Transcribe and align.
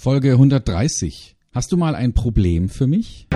Folge 0.00 0.30
130. 0.30 1.34
Hast 1.52 1.72
du 1.72 1.76
mal 1.76 1.96
ein 1.96 2.14
Problem 2.14 2.68
für 2.68 2.86
mich? 2.86 3.26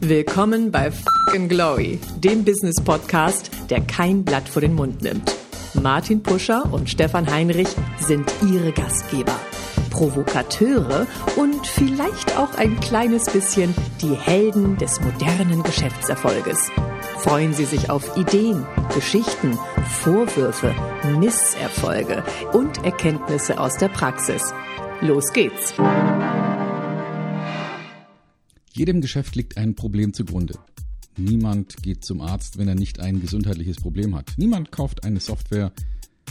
Willkommen 0.00 0.70
bei 0.70 0.92
Fucking 0.92 1.48
Glory, 1.48 1.98
dem 2.22 2.44
Business 2.44 2.76
Podcast, 2.84 3.50
der 3.68 3.80
kein 3.80 4.24
Blatt 4.24 4.48
vor 4.48 4.62
den 4.62 4.74
Mund 4.76 5.02
nimmt. 5.02 5.34
Martin 5.74 6.22
Puscher 6.22 6.72
und 6.72 6.88
Stefan 6.88 7.28
Heinrich 7.28 7.68
sind 7.98 8.32
ihre 8.48 8.70
Gastgeber. 8.70 9.34
Provokateure 9.90 11.08
und 11.34 11.66
vielleicht 11.66 12.38
auch 12.38 12.54
ein 12.54 12.78
kleines 12.78 13.24
bisschen 13.24 13.74
die 14.00 14.14
Helden 14.14 14.76
des 14.76 15.00
modernen 15.00 15.64
Geschäftserfolges. 15.64 16.70
Freuen 17.18 17.54
Sie 17.54 17.64
sich 17.64 17.90
auf 17.90 18.16
Ideen, 18.16 18.64
Geschichten, 18.94 19.58
Vorwürfe, 19.88 20.74
Misserfolge 21.18 22.22
und 22.52 22.84
Erkenntnisse 22.84 23.58
aus 23.58 23.76
der 23.78 23.88
Praxis. 23.88 24.42
Los 25.00 25.32
geht's! 25.32 25.74
Jedem 28.72 29.00
Geschäft 29.00 29.34
liegt 29.34 29.56
ein 29.56 29.74
Problem 29.74 30.12
zugrunde. 30.12 30.58
Niemand 31.16 31.82
geht 31.82 32.04
zum 32.04 32.20
Arzt, 32.20 32.58
wenn 32.58 32.68
er 32.68 32.74
nicht 32.74 33.00
ein 33.00 33.20
gesundheitliches 33.20 33.76
Problem 33.76 34.14
hat. 34.14 34.34
Niemand 34.36 34.70
kauft 34.70 35.04
eine 35.04 35.20
Software, 35.20 35.72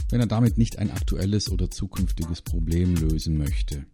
wenn 0.09 0.19
er 0.19 0.27
damit 0.27 0.57
nicht 0.57 0.77
ein 0.77 0.91
aktuelles 0.91 1.51
oder 1.51 1.71
zukünftiges 1.71 2.41
Problem 2.41 2.95
lösen 2.95 3.37
möchte. 3.37 3.85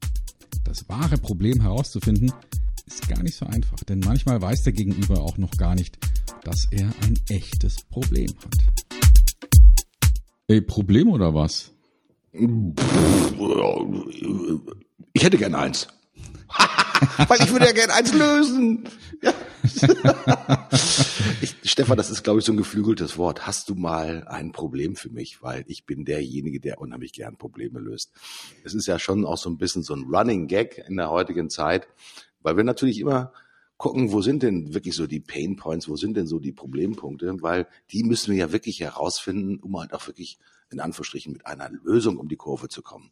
Das 0.65 0.87
wahre 0.89 1.17
Problem 1.17 1.61
herauszufinden, 1.61 2.33
ist 2.85 3.07
gar 3.07 3.23
nicht 3.23 3.35
so 3.35 3.45
einfach, 3.45 3.83
denn 3.85 3.99
manchmal 3.99 4.41
weiß 4.41 4.63
der 4.63 4.73
Gegenüber 4.73 5.21
auch 5.21 5.37
noch 5.37 5.51
gar 5.51 5.75
nicht, 5.75 5.97
dass 6.43 6.67
er 6.71 6.91
ein 7.03 7.19
echtes 7.29 7.83
Problem 7.83 8.33
hat. 8.43 8.57
Ey, 10.47 10.61
Problem 10.61 11.09
oder 11.09 11.33
was? 11.33 11.71
Ich 15.13 15.23
hätte 15.23 15.37
gern 15.37 15.55
eins. 15.55 15.87
Weil 17.27 17.41
ich 17.41 17.51
würde 17.51 17.65
ja 17.65 17.71
gern 17.71 17.89
eins 17.89 18.13
lösen. 18.13 18.87
Ja. 19.21 19.33
ich, 21.41 21.55
Stefan, 21.63 21.97
das 21.97 22.09
ist, 22.09 22.23
glaube 22.23 22.39
ich, 22.39 22.45
so 22.45 22.51
ein 22.51 22.57
geflügeltes 22.57 23.17
Wort. 23.17 23.47
Hast 23.47 23.69
du 23.69 23.75
mal 23.75 24.27
ein 24.27 24.51
Problem 24.51 24.95
für 24.95 25.09
mich? 25.09 25.41
Weil 25.41 25.63
ich 25.67 25.85
bin 25.85 26.05
derjenige, 26.05 26.59
der 26.59 26.79
unheimlich 26.79 27.13
gern 27.13 27.37
Probleme 27.37 27.79
löst. 27.79 28.11
Es 28.63 28.73
ist 28.73 28.87
ja 28.87 28.99
schon 28.99 29.25
auch 29.25 29.37
so 29.37 29.49
ein 29.49 29.57
bisschen 29.57 29.83
so 29.83 29.93
ein 29.95 30.03
Running 30.03 30.47
Gag 30.47 30.83
in 30.87 30.97
der 30.97 31.09
heutigen 31.09 31.49
Zeit, 31.49 31.87
weil 32.41 32.57
wir 32.57 32.63
natürlich 32.63 32.99
immer 32.99 33.31
gucken, 33.81 34.11
wo 34.11 34.21
sind 34.21 34.43
denn 34.43 34.75
wirklich 34.75 34.93
so 34.93 35.07
die 35.07 35.19
Pain 35.19 35.55
Points, 35.55 35.89
wo 35.89 35.95
sind 35.95 36.15
denn 36.15 36.27
so 36.27 36.37
die 36.37 36.51
Problempunkte, 36.51 37.41
weil 37.41 37.65
die 37.91 38.03
müssen 38.03 38.31
wir 38.31 38.37
ja 38.37 38.51
wirklich 38.51 38.79
herausfinden, 38.79 39.57
um 39.57 39.75
halt 39.79 39.91
auch 39.93 40.05
wirklich 40.05 40.37
in 40.69 40.79
Anführungsstrichen 40.79 41.33
mit 41.33 41.47
einer 41.47 41.67
Lösung 41.83 42.17
um 42.17 42.27
die 42.29 42.35
Kurve 42.35 42.69
zu 42.69 42.83
kommen. 42.83 43.09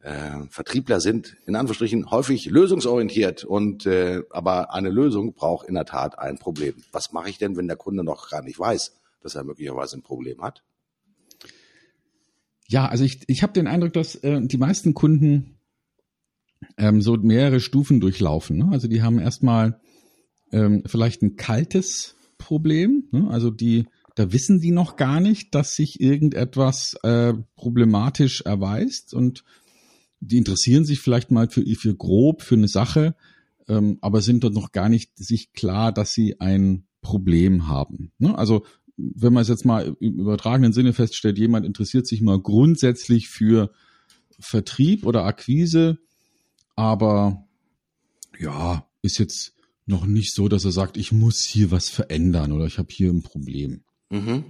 Äh, 0.00 0.42
Vertriebler 0.50 1.00
sind 1.00 1.38
in 1.46 1.56
Anführungsstrichen 1.56 2.10
häufig 2.10 2.44
lösungsorientiert 2.44 3.44
und 3.44 3.86
äh, 3.86 4.20
aber 4.28 4.74
eine 4.74 4.90
Lösung 4.90 5.32
braucht 5.32 5.66
in 5.66 5.74
der 5.74 5.86
Tat 5.86 6.18
ein 6.18 6.36
Problem. 6.36 6.74
Was 6.92 7.12
mache 7.12 7.30
ich 7.30 7.38
denn, 7.38 7.56
wenn 7.56 7.66
der 7.66 7.78
Kunde 7.78 8.04
noch 8.04 8.28
gar 8.28 8.42
nicht 8.42 8.58
weiß, 8.58 9.00
dass 9.22 9.36
er 9.36 9.44
möglicherweise 9.44 9.96
ein 9.96 10.02
Problem 10.02 10.42
hat? 10.42 10.64
Ja, 12.68 12.86
also 12.88 13.04
ich, 13.04 13.22
ich 13.26 13.42
habe 13.42 13.54
den 13.54 13.66
Eindruck, 13.66 13.94
dass 13.94 14.16
äh, 14.16 14.42
die 14.42 14.58
meisten 14.58 14.92
Kunden 14.92 15.58
ähm, 16.76 17.00
so 17.00 17.16
mehrere 17.16 17.60
Stufen 17.60 18.00
durchlaufen. 18.00 18.58
Ne? 18.58 18.68
Also 18.70 18.86
die 18.86 19.02
haben 19.02 19.18
erstmal 19.18 19.80
ähm, 20.54 20.84
vielleicht 20.86 21.22
ein 21.22 21.36
kaltes 21.36 22.14
Problem. 22.38 23.08
Ne? 23.10 23.28
Also 23.28 23.50
die, 23.50 23.86
da 24.14 24.32
wissen 24.32 24.60
die 24.60 24.70
noch 24.70 24.96
gar 24.96 25.20
nicht, 25.20 25.54
dass 25.54 25.74
sich 25.74 26.00
irgendetwas 26.00 26.94
äh, 27.02 27.34
problematisch 27.56 28.42
erweist 28.42 29.12
und 29.12 29.44
die 30.20 30.38
interessieren 30.38 30.84
sich 30.84 31.00
vielleicht 31.00 31.30
mal 31.30 31.50
für, 31.50 31.64
für 31.74 31.94
grob 31.94 32.42
für 32.42 32.54
eine 32.54 32.68
Sache, 32.68 33.16
ähm, 33.68 33.98
aber 34.00 34.22
sind 34.22 34.44
dort 34.44 34.54
noch 34.54 34.70
gar 34.72 34.88
nicht 34.88 35.18
sich 35.18 35.52
klar, 35.52 35.92
dass 35.92 36.12
sie 36.12 36.40
ein 36.40 36.86
Problem 37.02 37.66
haben. 37.66 38.12
Ne? 38.18 38.38
Also 38.38 38.64
wenn 38.96 39.32
man 39.32 39.42
es 39.42 39.48
jetzt 39.48 39.64
mal 39.64 39.96
im 39.98 40.20
übertragenen 40.20 40.72
Sinne 40.72 40.92
feststellt, 40.92 41.36
jemand 41.36 41.66
interessiert 41.66 42.06
sich 42.06 42.20
mal 42.20 42.40
grundsätzlich 42.40 43.28
für 43.28 43.72
Vertrieb 44.38 45.04
oder 45.04 45.24
Akquise, 45.24 45.98
aber 46.76 47.44
ja, 48.38 48.86
ist 49.02 49.18
jetzt 49.18 49.54
noch 49.86 50.06
nicht 50.06 50.34
so, 50.34 50.48
dass 50.48 50.64
er 50.64 50.72
sagt, 50.72 50.96
ich 50.96 51.12
muss 51.12 51.42
hier 51.42 51.70
was 51.70 51.88
verändern 51.88 52.52
oder 52.52 52.66
ich 52.66 52.78
habe 52.78 52.88
hier 52.90 53.10
ein 53.10 53.22
Problem. 53.22 53.82
Mhm. 54.10 54.44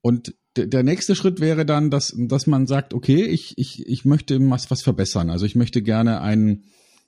Und 0.00 0.34
der 0.56 0.82
nächste 0.82 1.14
Schritt 1.14 1.40
wäre 1.40 1.64
dann, 1.64 1.90
dass, 1.90 2.14
dass 2.16 2.46
man 2.46 2.66
sagt, 2.66 2.94
okay, 2.94 3.24
ich, 3.24 3.56
ich, 3.58 3.86
ich 3.86 4.04
möchte 4.04 4.38
was, 4.50 4.70
was 4.70 4.82
verbessern. 4.82 5.30
Also 5.30 5.46
ich 5.46 5.54
möchte 5.54 5.82
gerne 5.82 6.20
einen, 6.20 6.64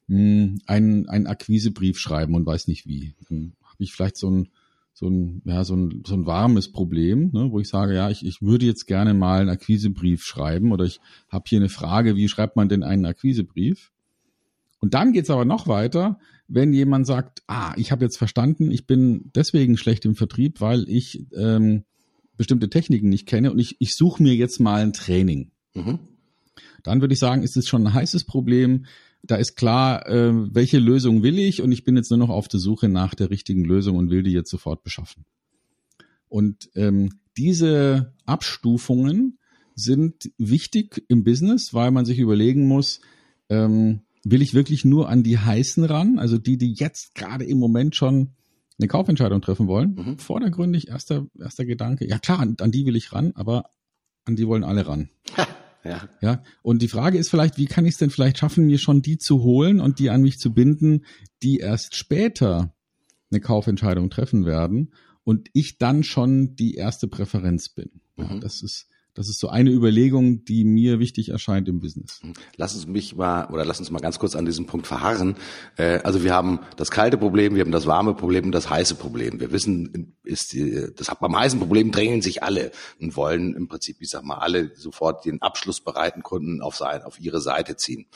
hm, 0.06 0.60
einen, 0.66 1.08
einen 1.08 1.26
Akquisebrief 1.26 1.98
schreiben 1.98 2.34
und 2.34 2.46
weiß 2.46 2.68
nicht 2.68 2.86
wie. 2.86 3.14
Dann 3.28 3.54
habe 3.62 3.82
ich 3.82 3.92
vielleicht 3.92 4.16
so 4.16 4.30
ein, 4.30 4.48
so 4.92 5.08
ein, 5.08 5.42
ja, 5.44 5.64
so 5.64 5.74
ein, 5.74 6.02
so 6.06 6.14
ein 6.14 6.26
warmes 6.26 6.70
Problem, 6.70 7.30
ne, 7.32 7.50
wo 7.50 7.58
ich 7.58 7.68
sage, 7.68 7.94
ja, 7.94 8.10
ich, 8.10 8.24
ich 8.24 8.42
würde 8.42 8.66
jetzt 8.66 8.86
gerne 8.86 9.14
mal 9.14 9.40
einen 9.40 9.50
Akquisebrief 9.50 10.22
schreiben 10.24 10.72
oder 10.72 10.84
ich 10.84 11.00
habe 11.28 11.44
hier 11.48 11.58
eine 11.58 11.68
Frage, 11.68 12.16
wie 12.16 12.28
schreibt 12.28 12.56
man 12.56 12.68
denn 12.68 12.82
einen 12.82 13.06
Akquisebrief? 13.06 13.92
Und 14.80 14.94
dann 14.94 15.12
geht's 15.12 15.30
aber 15.30 15.44
noch 15.44 15.68
weiter, 15.68 16.18
wenn 16.50 16.72
jemand 16.72 17.06
sagt, 17.06 17.42
ah, 17.46 17.72
ich 17.76 17.92
habe 17.92 18.04
jetzt 18.04 18.18
verstanden, 18.18 18.70
ich 18.70 18.86
bin 18.86 19.30
deswegen 19.34 19.76
schlecht 19.76 20.04
im 20.04 20.16
Vertrieb, 20.16 20.60
weil 20.60 20.88
ich 20.88 21.26
ähm, 21.34 21.84
bestimmte 22.36 22.68
Techniken 22.68 23.08
nicht 23.08 23.26
kenne 23.26 23.52
und 23.52 23.58
ich, 23.58 23.76
ich 23.78 23.94
suche 23.94 24.22
mir 24.22 24.34
jetzt 24.34 24.58
mal 24.58 24.82
ein 24.82 24.92
Training. 24.92 25.52
Mhm. 25.74 26.00
Dann 26.82 27.00
würde 27.00 27.14
ich 27.14 27.20
sagen, 27.20 27.42
ist 27.42 27.56
es 27.56 27.68
schon 27.68 27.86
ein 27.86 27.94
heißes 27.94 28.24
Problem. 28.24 28.86
Da 29.22 29.36
ist 29.36 29.54
klar, 29.54 30.08
äh, 30.08 30.32
welche 30.54 30.78
Lösung 30.78 31.22
will 31.22 31.38
ich 31.38 31.62
und 31.62 31.70
ich 31.70 31.84
bin 31.84 31.96
jetzt 31.96 32.10
nur 32.10 32.18
noch 32.18 32.30
auf 32.30 32.48
der 32.48 32.58
Suche 32.58 32.88
nach 32.88 33.14
der 33.14 33.30
richtigen 33.30 33.64
Lösung 33.64 33.96
und 33.96 34.10
will 34.10 34.22
die 34.22 34.32
jetzt 34.32 34.50
sofort 34.50 34.82
beschaffen. 34.82 35.24
Und 36.28 36.70
ähm, 36.74 37.10
diese 37.36 38.14
Abstufungen 38.24 39.38
sind 39.74 40.30
wichtig 40.36 41.04
im 41.08 41.22
Business, 41.22 41.74
weil 41.74 41.90
man 41.90 42.04
sich 42.04 42.18
überlegen 42.18 42.66
muss, 42.66 43.00
ähm, 43.48 44.00
will 44.24 44.42
ich 44.42 44.54
wirklich 44.54 44.84
nur 44.84 45.08
an 45.08 45.22
die 45.22 45.38
heißen 45.38 45.84
ran, 45.84 46.18
also 46.18 46.38
die, 46.38 46.58
die 46.58 46.74
jetzt 46.74 47.14
gerade 47.14 47.44
im 47.44 47.58
Moment 47.58 47.96
schon 47.96 48.34
eine 48.78 48.88
Kaufentscheidung 48.88 49.42
treffen 49.42 49.66
wollen. 49.66 49.94
Mhm. 49.94 50.18
Vordergründig 50.18 50.88
erster, 50.88 51.26
erster 51.38 51.64
Gedanke, 51.64 52.06
ja 52.06 52.18
klar, 52.18 52.40
an, 52.40 52.56
an, 52.60 52.70
die 52.70 52.86
will 52.86 52.96
ich 52.96 53.12
ran, 53.12 53.32
aber 53.34 53.70
an 54.24 54.36
die 54.36 54.46
wollen 54.46 54.64
alle 54.64 54.86
ran. 54.86 55.10
ja. 55.84 56.08
ja. 56.20 56.42
Und 56.62 56.82
die 56.82 56.88
Frage 56.88 57.18
ist 57.18 57.30
vielleicht, 57.30 57.58
wie 57.58 57.66
kann 57.66 57.86
ich 57.86 57.92
es 57.92 57.98
denn 57.98 58.10
vielleicht 58.10 58.38
schaffen, 58.38 58.66
mir 58.66 58.78
schon 58.78 59.02
die 59.02 59.18
zu 59.18 59.42
holen 59.42 59.80
und 59.80 59.98
die 59.98 60.10
an 60.10 60.22
mich 60.22 60.38
zu 60.38 60.52
binden, 60.52 61.04
die 61.42 61.58
erst 61.58 61.94
später 61.94 62.74
eine 63.30 63.40
Kaufentscheidung 63.40 64.10
treffen 64.10 64.44
werden 64.44 64.92
und 65.24 65.48
ich 65.52 65.78
dann 65.78 66.02
schon 66.02 66.56
die 66.56 66.74
erste 66.74 67.06
Präferenz 67.06 67.68
bin. 67.68 68.00
Ja, 68.16 68.24
mhm. 68.24 68.40
das 68.40 68.62
ist 68.62 68.88
das 69.14 69.28
ist 69.28 69.40
so 69.40 69.48
eine 69.48 69.70
Überlegung, 69.70 70.44
die 70.44 70.64
mir 70.64 70.98
wichtig 70.98 71.30
erscheint 71.30 71.68
im 71.68 71.80
Business. 71.80 72.20
Lass 72.56 72.74
uns 72.74 72.86
mich 72.86 73.16
mal 73.16 73.48
oder 73.50 73.64
lass 73.64 73.80
uns 73.80 73.90
mal 73.90 73.98
ganz 73.98 74.18
kurz 74.18 74.36
an 74.36 74.44
diesem 74.44 74.66
Punkt 74.66 74.86
verharren. 74.86 75.36
Äh, 75.76 75.98
also 76.04 76.22
wir 76.22 76.32
haben 76.32 76.60
das 76.76 76.90
kalte 76.90 77.18
Problem, 77.18 77.54
wir 77.54 77.62
haben 77.62 77.72
das 77.72 77.86
warme 77.86 78.14
Problem 78.14 78.46
und 78.46 78.52
das 78.52 78.70
heiße 78.70 78.94
Problem. 78.94 79.40
Wir 79.40 79.52
wissen, 79.52 80.14
ist 80.22 80.56
das 80.96 81.10
beim 81.20 81.36
heißen 81.36 81.58
Problem 81.58 81.90
drängen 81.90 82.22
sich 82.22 82.42
alle 82.42 82.70
und 83.00 83.16
wollen 83.16 83.54
im 83.54 83.68
Prinzip, 83.68 83.96
ich 84.00 84.10
sag 84.10 84.24
mal, 84.24 84.38
alle 84.38 84.74
sofort 84.76 85.24
den 85.24 85.42
abschlussbereiten 85.42 86.22
Kunden 86.22 86.62
auf 86.62 86.76
sein, 86.76 87.02
auf 87.02 87.20
ihre 87.20 87.40
Seite 87.40 87.76
ziehen. 87.76 88.06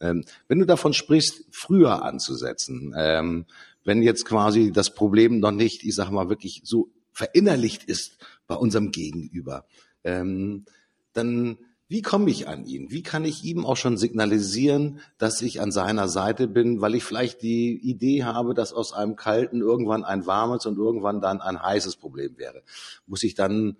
Ähm, 0.00 0.24
wenn 0.48 0.58
du 0.58 0.66
davon 0.66 0.92
sprichst, 0.92 1.44
früher 1.50 2.04
anzusetzen, 2.04 2.94
ähm, 2.96 3.46
wenn 3.84 4.02
jetzt 4.02 4.24
quasi 4.24 4.70
das 4.72 4.94
Problem 4.94 5.40
noch 5.40 5.50
nicht, 5.50 5.82
ich 5.82 5.94
sag 5.94 6.10
mal, 6.10 6.28
wirklich 6.28 6.60
so 6.64 6.90
verinnerlicht 7.12 7.84
ist 7.84 8.18
bei 8.46 8.54
unserem 8.54 8.90
Gegenüber 8.90 9.64
ähm, 10.04 10.64
dann 11.12 11.58
wie 11.88 12.00
komme 12.00 12.30
ich 12.30 12.48
an 12.48 12.64
ihn? 12.64 12.90
Wie 12.90 13.02
kann 13.02 13.26
ich 13.26 13.44
ihm 13.44 13.66
auch 13.66 13.76
schon 13.76 13.98
signalisieren, 13.98 15.00
dass 15.18 15.42
ich 15.42 15.60
an 15.60 15.72
seiner 15.72 16.08
Seite 16.08 16.48
bin, 16.48 16.80
weil 16.80 16.94
ich 16.94 17.04
vielleicht 17.04 17.42
die 17.42 17.74
Idee 17.74 18.24
habe, 18.24 18.54
dass 18.54 18.72
aus 18.72 18.94
einem 18.94 19.14
kalten 19.14 19.60
irgendwann 19.60 20.02
ein 20.02 20.24
warmes 20.24 20.64
und 20.64 20.78
irgendwann 20.78 21.20
dann 21.20 21.42
ein 21.42 21.62
heißes 21.62 21.96
Problem 21.96 22.38
wäre? 22.38 22.62
Muss 23.06 23.22
ich 23.22 23.34
dann 23.34 23.76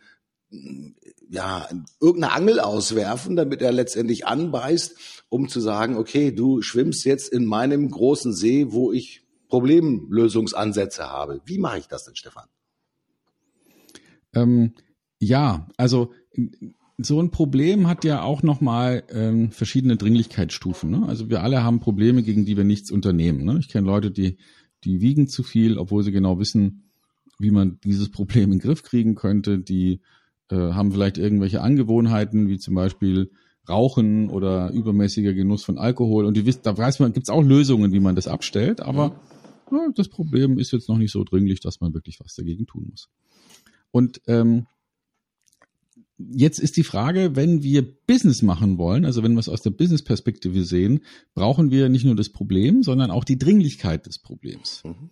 ja, 1.30 1.66
irgendeine 2.00 2.34
Angel 2.34 2.60
auswerfen, 2.60 3.36
damit 3.36 3.62
er 3.62 3.72
letztendlich 3.72 4.26
anbeißt, 4.26 5.24
um 5.30 5.48
zu 5.48 5.60
sagen, 5.60 5.96
okay, 5.96 6.32
du 6.32 6.60
schwimmst 6.60 7.04
jetzt 7.04 7.32
in 7.32 7.46
meinem 7.46 7.90
großen 7.90 8.34
See, 8.34 8.66
wo 8.70 8.92
ich 8.92 9.22
Problemlösungsansätze 9.48 11.08
habe. 11.08 11.40
Wie 11.46 11.58
mache 11.58 11.78
ich 11.78 11.88
das 11.88 12.04
denn, 12.04 12.16
Stefan? 12.16 12.48
Ähm, 14.34 14.74
ja, 15.22 15.68
also 15.76 16.12
so 16.98 17.20
ein 17.20 17.30
Problem 17.30 17.86
hat 17.86 18.04
ja 18.04 18.22
auch 18.22 18.42
nochmal 18.42 19.04
ähm, 19.10 19.52
verschiedene 19.52 19.96
Dringlichkeitsstufen. 19.96 20.90
Ne? 20.90 21.04
Also 21.06 21.30
wir 21.30 21.42
alle 21.42 21.62
haben 21.62 21.80
Probleme, 21.80 22.22
gegen 22.22 22.44
die 22.44 22.56
wir 22.56 22.64
nichts 22.64 22.90
unternehmen. 22.90 23.44
Ne? 23.44 23.58
Ich 23.60 23.68
kenne 23.68 23.86
Leute, 23.86 24.10
die, 24.10 24.36
die 24.84 25.00
wiegen 25.00 25.28
zu 25.28 25.42
viel, 25.42 25.78
obwohl 25.78 26.02
sie 26.02 26.10
genau 26.10 26.38
wissen, 26.40 26.90
wie 27.38 27.52
man 27.52 27.78
dieses 27.84 28.10
Problem 28.10 28.52
in 28.52 28.58
den 28.58 28.60
Griff 28.60 28.82
kriegen 28.82 29.14
könnte. 29.14 29.58
Die 29.58 30.00
äh, 30.50 30.56
haben 30.56 30.90
vielleicht 30.92 31.18
irgendwelche 31.18 31.60
Angewohnheiten, 31.60 32.48
wie 32.48 32.58
zum 32.58 32.74
Beispiel 32.74 33.30
Rauchen 33.68 34.28
oder 34.28 34.72
übermäßiger 34.72 35.34
Genuss 35.34 35.64
von 35.64 35.78
Alkohol. 35.78 36.24
Und 36.24 36.36
die 36.36 36.46
wisst, 36.46 36.66
da 36.66 36.76
weiß 36.76 36.98
man, 36.98 37.12
gibt's 37.12 37.30
auch 37.30 37.42
Lösungen, 37.42 37.92
wie 37.92 38.00
man 38.00 38.16
das 38.16 38.26
abstellt, 38.26 38.80
aber 38.80 39.20
ja, 39.70 39.88
das 39.94 40.08
Problem 40.08 40.58
ist 40.58 40.72
jetzt 40.72 40.88
noch 40.88 40.98
nicht 40.98 41.12
so 41.12 41.22
dringlich, 41.22 41.60
dass 41.60 41.80
man 41.80 41.94
wirklich 41.94 42.18
was 42.20 42.34
dagegen 42.34 42.66
tun 42.66 42.88
muss. 42.90 43.08
Und 43.92 44.20
ähm, 44.26 44.66
jetzt 46.18 46.58
ist 46.58 46.76
die 46.76 46.84
Frage, 46.84 47.36
wenn 47.36 47.62
wir 47.62 47.82
Business 48.06 48.42
machen 48.42 48.78
wollen, 48.78 49.04
also 49.04 49.22
wenn 49.22 49.32
wir 49.32 49.40
es 49.40 49.48
aus 49.48 49.62
der 49.62 49.70
Business-Perspektive 49.70 50.64
sehen, 50.64 51.00
brauchen 51.34 51.70
wir 51.70 51.88
nicht 51.88 52.04
nur 52.04 52.16
das 52.16 52.28
Problem, 52.28 52.82
sondern 52.82 53.10
auch 53.10 53.24
die 53.24 53.38
Dringlichkeit 53.38 54.06
des 54.06 54.18
Problems. 54.18 54.82
Mhm. 54.84 55.10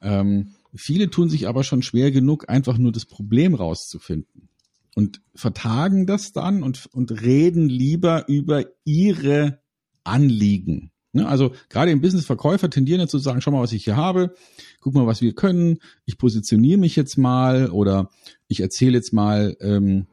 Ähm, 0.00 0.54
viele 0.74 1.10
tun 1.10 1.28
sich 1.28 1.48
aber 1.48 1.64
schon 1.64 1.82
schwer 1.82 2.10
genug, 2.10 2.48
einfach 2.48 2.78
nur 2.78 2.92
das 2.92 3.04
Problem 3.04 3.54
rauszufinden 3.54 4.48
und 4.94 5.20
vertagen 5.34 6.06
das 6.06 6.32
dann 6.32 6.62
und, 6.62 6.86
und 6.92 7.22
reden 7.22 7.68
lieber 7.68 8.28
über 8.28 8.64
ihre 8.84 9.60
Anliegen. 10.04 10.90
Ne? 11.12 11.26
Also 11.26 11.52
gerade 11.68 11.90
im 11.90 12.00
Business 12.00 12.26
Verkäufer 12.26 12.70
tendieren 12.70 13.00
dazu 13.00 13.18
zu 13.18 13.24
sagen, 13.24 13.40
schau 13.40 13.50
mal, 13.50 13.62
was 13.62 13.72
ich 13.72 13.84
hier 13.84 13.96
habe, 13.96 14.34
guck 14.80 14.94
mal, 14.94 15.06
was 15.06 15.20
wir 15.20 15.34
können, 15.34 15.78
ich 16.04 16.18
positioniere 16.18 16.78
mich 16.78 16.96
jetzt 16.96 17.16
mal 17.16 17.70
oder 17.70 18.10
ich 18.46 18.60
erzähle 18.60 18.94
jetzt 18.94 19.12
mal, 19.12 19.56
ähm, 19.60 20.06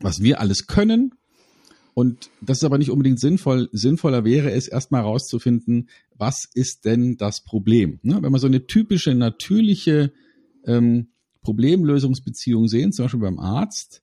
was 0.00 0.22
wir 0.22 0.40
alles 0.40 0.66
können. 0.66 1.14
Und 1.94 2.30
das 2.40 2.58
ist 2.58 2.64
aber 2.64 2.78
nicht 2.78 2.90
unbedingt 2.90 3.20
sinnvoll. 3.20 3.68
Sinnvoller 3.72 4.24
wäre 4.24 4.52
es, 4.52 4.68
erstmal 4.68 5.02
herauszufinden, 5.02 5.88
was 6.16 6.48
ist 6.54 6.84
denn 6.84 7.16
das 7.16 7.42
Problem? 7.42 7.98
Ne? 8.02 8.18
Wenn 8.22 8.32
wir 8.32 8.38
so 8.38 8.46
eine 8.46 8.66
typische, 8.66 9.14
natürliche 9.14 10.12
ähm, 10.64 11.08
Problemlösungsbeziehung 11.42 12.68
sehen, 12.68 12.92
zum 12.92 13.06
Beispiel 13.06 13.20
beim 13.20 13.38
Arzt, 13.38 14.02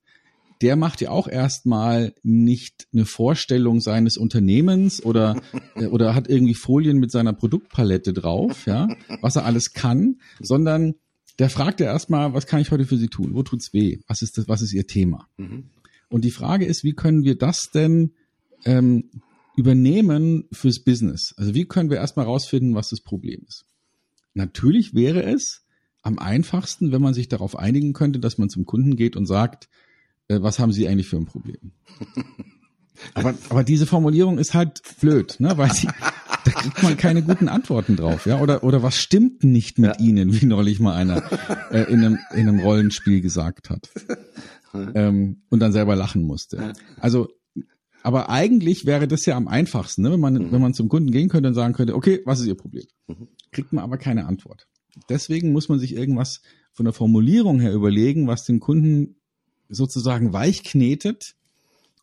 der 0.60 0.76
macht 0.76 1.00
ja 1.00 1.10
auch 1.10 1.28
erstmal 1.28 2.14
nicht 2.22 2.88
eine 2.92 3.04
Vorstellung 3.04 3.80
seines 3.80 4.16
Unternehmens 4.16 5.04
oder, 5.04 5.40
äh, 5.76 5.86
oder 5.86 6.14
hat 6.14 6.28
irgendwie 6.28 6.54
Folien 6.54 6.98
mit 6.98 7.10
seiner 7.10 7.32
Produktpalette 7.32 8.12
drauf, 8.12 8.66
ja, 8.66 8.88
was 9.20 9.36
er 9.36 9.44
alles 9.44 9.72
kann, 9.72 10.16
sondern 10.40 10.94
der 11.38 11.50
fragt 11.50 11.78
ja 11.78 11.86
erstmal, 11.86 12.34
was 12.34 12.46
kann 12.46 12.60
ich 12.60 12.72
heute 12.72 12.84
für 12.84 12.96
Sie 12.96 13.08
tun? 13.08 13.34
Wo 13.34 13.44
tut's 13.44 13.72
weh? 13.72 13.98
Was 14.08 14.22
ist 14.22 14.38
das, 14.38 14.48
was 14.48 14.60
ist 14.60 14.72
Ihr 14.72 14.86
Thema? 14.88 15.28
Mhm. 15.36 15.66
Und 16.08 16.24
die 16.24 16.30
Frage 16.30 16.64
ist, 16.64 16.84
wie 16.84 16.94
können 16.94 17.24
wir 17.24 17.36
das 17.36 17.70
denn 17.70 18.12
ähm, 18.64 19.10
übernehmen 19.56 20.48
fürs 20.52 20.80
Business? 20.82 21.34
Also 21.36 21.54
wie 21.54 21.66
können 21.66 21.90
wir 21.90 21.98
erstmal 21.98 22.26
rausfinden, 22.26 22.74
was 22.74 22.90
das 22.90 23.00
Problem 23.00 23.44
ist? 23.46 23.66
Natürlich 24.34 24.94
wäre 24.94 25.22
es 25.22 25.64
am 26.02 26.18
einfachsten, 26.18 26.92
wenn 26.92 27.02
man 27.02 27.14
sich 27.14 27.28
darauf 27.28 27.58
einigen 27.58 27.92
könnte, 27.92 28.20
dass 28.20 28.38
man 28.38 28.48
zum 28.48 28.64
Kunden 28.64 28.96
geht 28.96 29.16
und 29.16 29.26
sagt, 29.26 29.68
äh, 30.28 30.40
was 30.40 30.58
haben 30.58 30.72
Sie 30.72 30.88
eigentlich 30.88 31.08
für 31.08 31.16
ein 31.16 31.26
Problem? 31.26 31.72
Aber, 33.14 33.34
aber 33.48 33.62
diese 33.62 33.86
Formulierung 33.86 34.38
ist 34.38 34.54
halt 34.54 34.82
blöd, 35.00 35.36
ne? 35.38 35.56
Weil 35.56 35.72
sie, 35.72 35.86
da 36.44 36.50
kriegt 36.50 36.82
man 36.82 36.96
keine 36.96 37.22
guten 37.22 37.48
Antworten 37.48 37.94
drauf, 37.96 38.26
ja? 38.26 38.40
Oder, 38.40 38.64
oder 38.64 38.82
was 38.82 38.98
stimmt 38.98 39.44
nicht 39.44 39.78
mit 39.78 40.00
ja. 40.00 40.04
Ihnen, 40.04 40.40
wie 40.40 40.46
neulich 40.46 40.80
mal 40.80 40.94
einer 40.94 41.22
äh, 41.70 41.82
in, 41.92 42.04
einem, 42.04 42.18
in 42.32 42.48
einem 42.48 42.58
Rollenspiel 42.60 43.20
gesagt 43.20 43.70
hat. 43.70 43.88
Ähm, 44.74 45.42
und 45.48 45.60
dann 45.60 45.72
selber 45.72 45.96
lachen 45.96 46.22
musste. 46.22 46.72
Also, 46.98 47.28
aber 48.02 48.30
eigentlich 48.30 48.86
wäre 48.86 49.08
das 49.08 49.26
ja 49.26 49.36
am 49.36 49.48
einfachsten, 49.48 50.02
ne? 50.02 50.12
wenn 50.12 50.20
man, 50.20 50.34
mhm. 50.34 50.52
wenn 50.52 50.60
man 50.60 50.74
zum 50.74 50.88
Kunden 50.88 51.10
gehen 51.10 51.28
könnte 51.28 51.48
und 51.48 51.54
sagen 51.54 51.74
könnte, 51.74 51.94
okay, 51.94 52.20
was 52.24 52.40
ist 52.40 52.46
Ihr 52.46 52.56
Problem? 52.56 52.86
Mhm. 53.06 53.28
Kriegt 53.50 53.72
man 53.72 53.84
aber 53.84 53.98
keine 53.98 54.26
Antwort. 54.26 54.66
Deswegen 55.08 55.52
muss 55.52 55.68
man 55.68 55.78
sich 55.78 55.94
irgendwas 55.94 56.42
von 56.72 56.84
der 56.84 56.92
Formulierung 56.92 57.60
her 57.60 57.72
überlegen, 57.72 58.26
was 58.26 58.44
den 58.44 58.60
Kunden 58.60 59.16
sozusagen 59.68 60.32
weich 60.32 60.64
knetet 60.64 61.34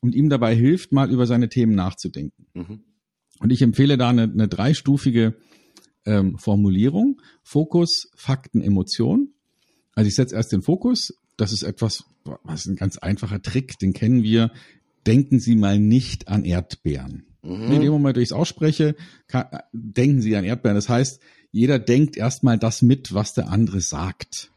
und 0.01 0.15
ihm 0.15 0.29
dabei 0.29 0.55
hilft, 0.55 0.91
mal 0.91 1.11
über 1.11 1.25
seine 1.25 1.49
Themen 1.49 1.75
nachzudenken. 1.75 2.47
Mhm. 2.53 2.83
Und 3.39 3.51
ich 3.51 3.61
empfehle 3.61 3.97
da 3.97 4.09
eine, 4.09 4.23
eine 4.23 4.47
dreistufige 4.47 5.35
ähm, 6.05 6.37
Formulierung. 6.37 7.21
Fokus, 7.43 8.09
Fakten, 8.15 8.61
Emotion. 8.61 9.33
Also 9.93 10.07
ich 10.07 10.15
setze 10.15 10.35
erst 10.35 10.51
den 10.51 10.61
Fokus. 10.61 11.13
Das 11.37 11.51
ist 11.51 11.63
etwas, 11.63 12.05
was 12.23 12.61
ist 12.61 12.67
ein 12.67 12.75
ganz 12.75 12.97
einfacher 12.97 13.41
Trick, 13.41 13.77
den 13.79 13.93
kennen 13.93 14.23
wir. 14.23 14.51
Denken 15.05 15.39
Sie 15.39 15.55
mal 15.55 15.79
nicht 15.79 16.27
an 16.27 16.45
Erdbeeren. 16.45 17.25
Mhm. 17.43 17.71
In 17.71 17.81
dem 17.81 17.91
Moment, 17.91 18.17
wo 18.17 18.21
ich 18.21 18.29
es 18.29 18.33
ausspreche, 18.33 18.95
kann, 19.27 19.45
denken 19.73 20.21
Sie 20.21 20.35
an 20.35 20.43
Erdbeeren. 20.43 20.75
Das 20.75 20.89
heißt, 20.89 21.21
jeder 21.51 21.79
denkt 21.79 22.17
erstmal 22.17 22.57
das 22.57 22.81
mit, 22.81 23.13
was 23.13 23.33
der 23.33 23.49
andere 23.49 23.81
sagt. 23.81 24.51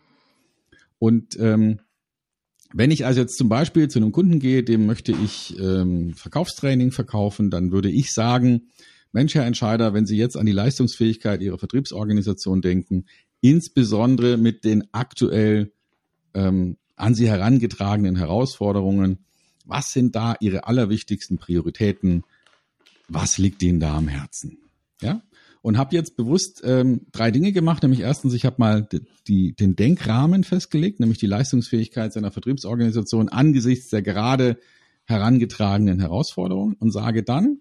Und 0.99 1.39
ähm, 1.39 1.81
wenn 2.73 2.91
ich 2.91 3.07
also 3.07 3.21
jetzt 3.21 3.39
zum 3.39 3.49
Beispiel 3.49 3.89
zu 3.89 3.99
einem 3.99 4.13
Kunden 4.13 4.41
gehe, 4.41 4.63
dem 4.63 4.87
möchte 4.87 5.13
ich 5.13 5.59
ähm, 5.59 6.15
Verkaufstraining 6.15 6.91
verkaufen, 6.93 7.51
dann 7.51 7.73
würde 7.73 7.91
ich 7.91 8.13
sagen, 8.13 8.69
Mensch, 9.13 9.35
Herr 9.35 9.47
Entscheider, 9.47 9.95
wenn 9.95 10.07
Sie 10.07 10.17
jetzt 10.17 10.37
an 10.37 10.45
die 10.45 10.53
Leistungsfähigkeit 10.53 11.41
Ihrer 11.41 11.59
Vertriebsorganisation 11.59 12.61
denken, 12.61 13.07
insbesondere 13.41 14.37
mit 14.37 14.65
den 14.65 14.85
aktuell 14.93 15.73
ähm, 16.35 16.77
an 16.97 17.15
Sie 17.15 17.29
herangetragenen 17.29 18.17
Herausforderungen, 18.17 19.19
was 19.65 19.91
sind 19.91 20.17
da 20.17 20.35
Ihre 20.41 20.67
allerwichtigsten 20.67 21.39
Prioritäten? 21.39 22.25
Was 23.09 23.39
liegt 23.39 23.63
Ihnen 23.63 23.81
da 23.81 23.97
am 23.97 24.09
Herzen? 24.09 24.59
Ja, 25.01 25.23
und 25.63 25.79
habe 25.79 25.95
jetzt 25.95 26.17
bewusst 26.17 26.63
ähm, 26.65 27.03
drei 27.13 27.31
Dinge 27.31 27.53
gemacht. 27.53 27.83
Nämlich 27.83 28.01
erstens, 28.01 28.35
ich 28.35 28.45
habe 28.45 28.57
mal 28.59 28.89
die, 28.91 29.03
die, 29.27 29.53
den 29.55 29.77
Denkrahmen 29.77 30.45
festgelegt, 30.45 31.01
nämlich 31.01 31.19
die 31.19 31.27
Leistungsfähigkeit 31.27 32.13
seiner 32.13 32.31
Vertriebsorganisation 32.31 33.29
angesichts 33.29 33.91
der 33.91 34.03
gerade 34.03 34.59
herangetragenen 35.05 36.01
Herausforderungen 36.01 36.75
und 36.75 36.93
sage 36.93 37.23
dann, 37.23 37.61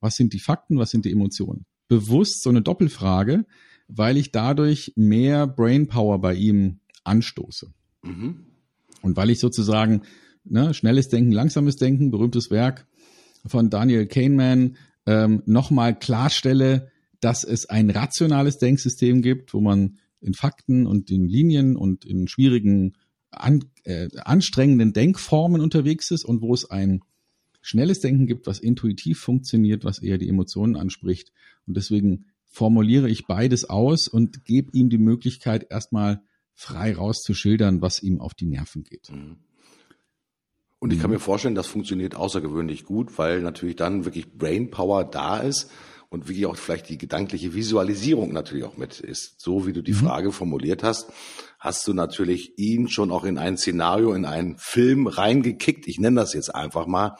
was 0.00 0.16
sind 0.16 0.32
die 0.32 0.40
Fakten, 0.40 0.78
was 0.78 0.90
sind 0.90 1.04
die 1.04 1.12
Emotionen? 1.12 1.64
Bewusst 1.88 2.42
so 2.42 2.50
eine 2.50 2.62
Doppelfrage, 2.62 3.46
weil 3.88 4.16
ich 4.16 4.32
dadurch 4.32 4.92
mehr 4.96 5.46
Brainpower 5.46 6.20
bei 6.20 6.34
ihm 6.34 6.80
anstoße. 7.04 7.72
Mhm. 8.04 8.46
Und 9.02 9.16
weil 9.16 9.30
ich 9.30 9.40
sozusagen 9.40 10.02
ne, 10.44 10.74
schnelles 10.74 11.08
Denken, 11.08 11.32
langsames 11.32 11.76
Denken, 11.76 12.10
berühmtes 12.10 12.50
Werk 12.50 12.86
von 13.46 13.70
Daniel 13.70 14.06
Kahneman, 14.06 14.76
ähm, 15.06 15.42
nochmal 15.46 15.98
klarstelle, 15.98 16.90
dass 17.20 17.44
es 17.44 17.66
ein 17.66 17.90
rationales 17.90 18.58
Denksystem 18.58 19.22
gibt, 19.22 19.54
wo 19.54 19.60
man 19.60 19.98
in 20.20 20.34
Fakten 20.34 20.86
und 20.86 21.10
in 21.10 21.28
Linien 21.28 21.76
und 21.76 22.04
in 22.04 22.28
schwierigen, 22.28 22.94
an, 23.30 23.64
äh, 23.84 24.08
anstrengenden 24.24 24.92
Denkformen 24.92 25.60
unterwegs 25.60 26.10
ist 26.10 26.24
und 26.24 26.40
wo 26.40 26.54
es 26.54 26.70
ein 26.70 27.00
schnelles 27.60 28.00
Denken 28.00 28.26
gibt, 28.26 28.46
was 28.46 28.58
intuitiv 28.58 29.20
funktioniert, 29.20 29.84
was 29.84 30.00
eher 30.00 30.18
die 30.18 30.28
Emotionen 30.28 30.76
anspricht. 30.76 31.32
Und 31.66 31.76
deswegen 31.76 32.26
formuliere 32.44 33.08
ich 33.08 33.26
beides 33.26 33.68
aus 33.68 34.06
und 34.08 34.44
gebe 34.44 34.70
ihm 34.72 34.88
die 34.88 34.98
Möglichkeit, 34.98 35.66
erstmal 35.70 36.22
frei 36.54 36.94
rauszuschildern, 36.94 37.82
was 37.82 38.02
ihm 38.02 38.20
auf 38.20 38.34
die 38.34 38.46
Nerven 38.46 38.84
geht. 38.84 39.10
Mhm. 39.10 39.38
Und 40.78 40.92
ich 40.92 41.00
kann 41.00 41.10
mir 41.10 41.18
vorstellen, 41.18 41.54
das 41.54 41.66
funktioniert 41.66 42.14
außergewöhnlich 42.14 42.84
gut, 42.84 43.16
weil 43.16 43.40
natürlich 43.40 43.76
dann 43.76 44.04
wirklich 44.04 44.32
Brainpower 44.32 45.04
da 45.04 45.38
ist 45.38 45.70
und 46.10 46.28
wie 46.28 46.44
auch 46.44 46.56
vielleicht 46.56 46.90
die 46.90 46.98
gedankliche 46.98 47.54
Visualisierung 47.54 48.34
natürlich 48.34 48.64
auch 48.64 48.76
mit 48.76 49.00
ist. 49.00 49.40
So 49.40 49.66
wie 49.66 49.72
du 49.72 49.82
die 49.82 49.92
mhm. 49.92 50.06
Frage 50.06 50.30
formuliert 50.30 50.82
hast, 50.82 51.10
hast 51.58 51.86
du 51.88 51.94
natürlich 51.94 52.58
ihn 52.58 52.88
schon 52.88 53.10
auch 53.10 53.24
in 53.24 53.38
ein 53.38 53.56
Szenario, 53.56 54.12
in 54.12 54.26
einen 54.26 54.58
Film 54.58 55.06
reingekickt. 55.06 55.88
Ich 55.88 55.98
nenne 55.98 56.20
das 56.20 56.34
jetzt 56.34 56.54
einfach 56.54 56.86
mal, 56.86 57.16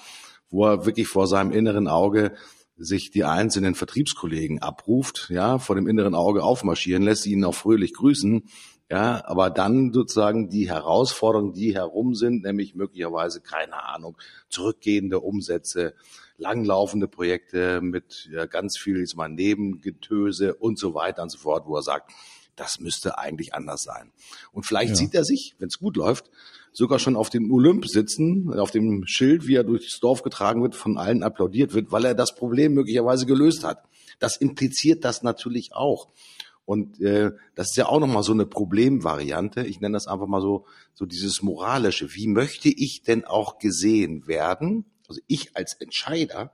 wo 0.51 0.67
er 0.67 0.85
wirklich 0.85 1.09
vor 1.09 1.27
seinem 1.27 1.51
inneren 1.51 1.89
Auge 1.89 2.35
sich 2.77 3.11
die 3.11 3.25
einzelnen 3.25 3.75
Vertriebskollegen 3.75 4.61
abruft, 4.61 5.29
ja, 5.31 5.59
vor 5.59 5.77
dem 5.77 5.87
inneren 5.87 6.15
Auge 6.15 6.43
aufmarschieren 6.43 7.03
lässt, 7.03 7.27
ihnen 7.27 7.45
auch 7.45 7.55
fröhlich 7.55 7.95
grüßen, 7.95 8.43
ja, 8.91 9.23
aber 9.27 9.51
dann 9.51 9.93
sozusagen 9.93 10.51
die 10.51 10.69
Herausforderungen, 10.69 11.53
die 11.53 11.75
herum 11.75 12.15
sind, 12.15 12.43
nämlich 12.43 12.75
möglicherweise, 12.75 13.41
keine 13.41 13.83
Ahnung, 13.89 14.17
zurückgehende 14.49 15.21
Umsätze, 15.21 15.95
langlaufende 16.37 17.09
Projekte 17.09 17.81
mit 17.81 18.29
ja, 18.31 18.47
ganz 18.47 18.77
viel 18.79 18.99
jetzt 18.99 19.17
mal 19.17 19.29
Nebengetöse 19.29 20.55
und 20.55 20.79
so 20.79 20.95
weiter 20.95 21.23
und 21.23 21.31
so 21.31 21.39
fort, 21.39 21.65
wo 21.67 21.77
er 21.77 21.83
sagt, 21.83 22.11
das 22.57 22.79
müsste 22.79 23.19
eigentlich 23.19 23.55
anders 23.55 23.83
sein. 23.83 24.13
Und 24.53 24.65
vielleicht 24.65 24.91
ja. 24.91 24.97
sieht 24.97 25.15
er 25.15 25.25
sich, 25.25 25.55
wenn 25.59 25.69
es 25.69 25.79
gut 25.79 25.97
läuft, 25.97 26.31
sogar 26.73 26.99
schon 26.99 27.17
auf 27.17 27.31
dem 27.31 27.51
Olymp 27.53 27.87
sitzen, 27.87 28.53
auf 28.59 28.71
dem 28.71 29.07
Schild, 29.07 29.47
wie 29.47 29.55
er 29.55 29.65
durchs 29.65 29.99
Dorf 30.01 30.23
getragen 30.23 30.63
wird, 30.63 30.75
von 30.75 30.99
allen 30.99 31.23
applaudiert 31.23 31.73
wird, 31.73 31.91
weil 31.91 32.05
er 32.05 32.15
das 32.15 32.35
Problem 32.35 32.75
möglicherweise 32.75 33.27
gelöst 33.27 33.65
hat. 33.65 33.83
Das 34.19 34.37
impliziert 34.37 35.05
das 35.05 35.23
natürlich 35.23 35.73
auch. 35.73 36.09
Und 36.65 37.01
äh, 37.01 37.33
das 37.55 37.71
ist 37.71 37.77
ja 37.77 37.87
auch 37.87 38.01
nochmal 38.01 38.23
so 38.23 38.33
eine 38.33 38.47
Problemvariante. 38.47 39.65
Ich 39.65 39.81
nenne 39.81 39.95
das 39.95 40.07
einfach 40.07 40.27
mal 40.27 40.41
so, 40.41 40.67
so 40.95 41.05
dieses 41.05 41.43
Moralische. 41.43 42.15
Wie 42.15 42.27
möchte 42.27 42.69
ich 42.69 43.03
denn 43.03 43.25
auch 43.25 43.59
gesehen 43.59 44.27
werden? 44.27 44.87
Also 45.09 45.21
ich 45.27 45.57
als 45.57 45.75
Entscheider 45.75 46.53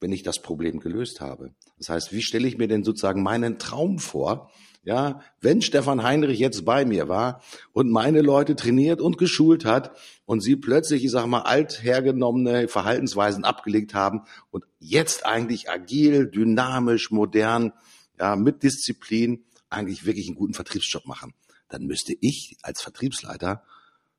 wenn 0.00 0.12
ich 0.12 0.22
das 0.22 0.40
Problem 0.40 0.80
gelöst 0.80 1.20
habe. 1.20 1.54
Das 1.78 1.90
heißt, 1.90 2.12
wie 2.12 2.22
stelle 2.22 2.48
ich 2.48 2.58
mir 2.58 2.68
denn 2.68 2.84
sozusagen 2.84 3.22
meinen 3.22 3.58
Traum 3.58 3.98
vor? 3.98 4.50
Ja, 4.82 5.20
wenn 5.42 5.60
Stefan 5.60 6.02
Heinrich 6.02 6.38
jetzt 6.38 6.64
bei 6.64 6.86
mir 6.86 7.06
war 7.06 7.42
und 7.72 7.90
meine 7.90 8.22
Leute 8.22 8.56
trainiert 8.56 9.02
und 9.02 9.18
geschult 9.18 9.66
hat 9.66 9.94
und 10.24 10.40
sie 10.40 10.56
plötzlich, 10.56 11.04
ich 11.04 11.10
sag 11.10 11.26
mal, 11.26 11.42
althergenommene 11.42 12.66
Verhaltensweisen 12.66 13.44
abgelegt 13.44 13.92
haben 13.92 14.22
und 14.50 14.64
jetzt 14.78 15.26
eigentlich 15.26 15.68
agil, 15.68 16.30
dynamisch, 16.30 17.10
modern, 17.10 17.74
ja, 18.20 18.36
mit 18.36 18.62
Disziplin 18.62 19.44
eigentlich 19.70 20.04
wirklich 20.04 20.28
einen 20.28 20.36
guten 20.36 20.54
Vertriebsjob 20.54 21.06
machen, 21.06 21.34
dann 21.68 21.86
müsste 21.86 22.14
ich 22.20 22.56
als 22.62 22.82
Vertriebsleiter 22.82 23.64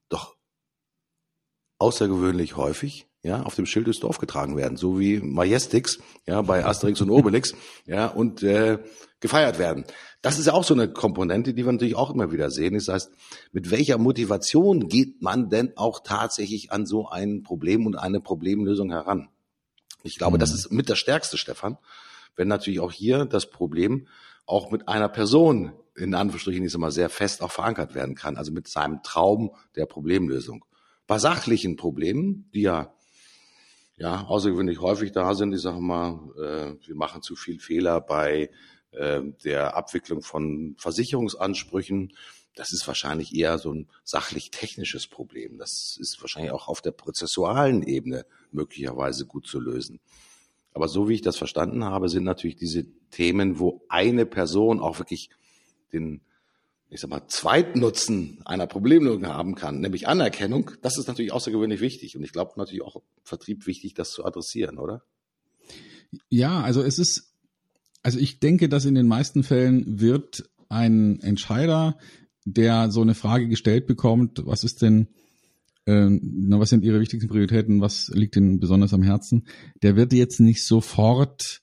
doch 0.09 0.35
außergewöhnlich 1.77 2.55
häufig 2.57 3.07
ja, 3.23 3.43
auf 3.43 3.55
dem 3.55 3.65
Schild 3.65 3.87
des 3.87 3.99
Dorf 3.99 4.17
getragen 4.17 4.57
werden, 4.57 4.77
so 4.77 4.99
wie 4.99 5.19
Majestix, 5.19 5.99
ja, 6.25 6.41
bei 6.41 6.65
Asterix 6.65 7.01
und 7.01 7.11
Obelix, 7.11 7.53
ja, 7.85 8.07
und 8.07 8.41
äh, 8.41 8.79
gefeiert 9.19 9.59
werden. 9.59 9.85
Das 10.23 10.39
ist 10.39 10.47
ja 10.47 10.53
auch 10.53 10.63
so 10.63 10.73
eine 10.73 10.91
Komponente, 10.91 11.53
die 11.53 11.63
wir 11.63 11.71
natürlich 11.71 11.95
auch 11.95 12.09
immer 12.09 12.31
wieder 12.31 12.49
sehen. 12.49 12.73
Das 12.73 12.87
heißt, 12.87 13.11
mit 13.51 13.69
welcher 13.69 13.99
Motivation 13.99 14.87
geht 14.87 15.21
man 15.21 15.49
denn 15.49 15.77
auch 15.77 15.99
tatsächlich 16.03 16.71
an 16.71 16.87
so 16.87 17.09
ein 17.09 17.43
Problem 17.43 17.85
und 17.85 17.95
eine 17.95 18.21
Problemlösung 18.21 18.89
heran? 18.89 19.29
Ich 20.03 20.17
glaube, 20.17 20.37
mhm. 20.37 20.39
das 20.39 20.53
ist 20.53 20.71
mit 20.71 20.89
das 20.89 20.97
Stärkste, 20.97 21.37
Stefan, 21.37 21.77
wenn 22.35 22.47
natürlich 22.47 22.79
auch 22.79 22.91
hier 22.91 23.25
das 23.25 23.49
Problem 23.49 24.07
auch 24.45 24.71
mit 24.71 24.87
einer 24.87 25.09
Person 25.09 25.73
in 25.95 26.15
Anführungsstrichen 26.15 26.63
ist 26.63 26.75
immer 26.75 26.91
sehr 26.91 27.09
fest 27.09 27.41
auch 27.41 27.51
verankert 27.51 27.95
werden 27.95 28.15
kann, 28.15 28.37
also 28.37 28.51
mit 28.51 28.67
seinem 28.67 29.03
Traum 29.03 29.51
der 29.75 29.85
Problemlösung. 29.85 30.65
Bei 31.05 31.19
sachlichen 31.19 31.75
Problemen, 31.75 32.49
die 32.53 32.61
ja 32.61 32.93
ja 33.97 34.25
außergewöhnlich 34.25 34.81
häufig 34.81 35.11
da 35.11 35.35
sind, 35.35 35.53
ich 35.53 35.61
sage 35.61 35.79
mal, 35.79 36.19
äh, 36.37 36.87
wir 36.87 36.95
machen 36.95 37.21
zu 37.21 37.35
viel 37.35 37.59
Fehler 37.59 38.01
bei 38.01 38.49
äh, 38.91 39.21
der 39.43 39.75
Abwicklung 39.77 40.21
von 40.23 40.75
Versicherungsansprüchen. 40.79 42.13
Das 42.55 42.73
ist 42.73 42.87
wahrscheinlich 42.87 43.35
eher 43.35 43.59
so 43.59 43.73
ein 43.73 43.89
sachlich-technisches 44.03 45.07
Problem. 45.07 45.57
Das 45.57 45.97
ist 45.99 46.19
wahrscheinlich 46.21 46.51
auch 46.51 46.67
auf 46.67 46.81
der 46.81 46.91
prozessualen 46.91 47.83
Ebene 47.83 48.25
möglicherweise 48.51 49.25
gut 49.25 49.45
zu 49.45 49.59
lösen. 49.59 49.99
Aber 50.73 50.87
so 50.87 51.09
wie 51.09 51.15
ich 51.15 51.21
das 51.21 51.37
verstanden 51.37 51.83
habe, 51.83 52.09
sind 52.09 52.23
natürlich 52.23 52.55
diese 52.55 52.85
Themen, 53.09 53.59
wo 53.59 53.81
eine 53.89 54.25
Person 54.25 54.79
auch 54.79 54.99
wirklich 54.99 55.29
den, 55.91 56.21
ich 56.89 57.01
sag 57.01 57.09
mal, 57.09 57.27
Zweitnutzen 57.27 58.41
einer 58.45 58.67
Problemlösung 58.67 59.27
haben 59.27 59.55
kann, 59.55 59.81
nämlich 59.81 60.07
Anerkennung, 60.07 60.71
das 60.81 60.97
ist 60.97 61.07
natürlich 61.07 61.33
außergewöhnlich 61.33 61.81
wichtig. 61.81 62.15
Und 62.15 62.23
ich 62.23 62.31
glaube 62.31 62.53
natürlich 62.55 62.83
auch 62.83 63.01
Vertrieb 63.23 63.67
wichtig, 63.67 63.93
das 63.93 64.11
zu 64.11 64.25
adressieren, 64.25 64.77
oder? 64.77 65.03
Ja, 66.29 66.61
also 66.61 66.81
es 66.81 66.99
ist, 66.99 67.33
also 68.03 68.19
ich 68.19 68.39
denke, 68.39 68.69
dass 68.69 68.85
in 68.85 68.95
den 68.95 69.07
meisten 69.07 69.43
Fällen 69.43 69.99
wird 69.99 70.49
ein 70.69 71.19
Entscheider, 71.21 71.97
der 72.45 72.91
so 72.91 73.01
eine 73.01 73.13
Frage 73.13 73.47
gestellt 73.47 73.87
bekommt, 73.87 74.45
was 74.45 74.63
ist 74.63 74.81
denn 74.81 75.07
äh, 75.85 76.09
was 76.11 76.69
sind 76.69 76.83
Ihre 76.83 76.99
wichtigsten 76.99 77.29
Prioritäten, 77.29 77.81
was 77.81 78.09
liegt 78.13 78.35
Ihnen 78.35 78.59
besonders 78.59 78.93
am 78.93 79.03
Herzen, 79.03 79.47
der 79.81 79.95
wird 79.95 80.13
jetzt 80.13 80.39
nicht 80.39 80.65
sofort 80.65 81.61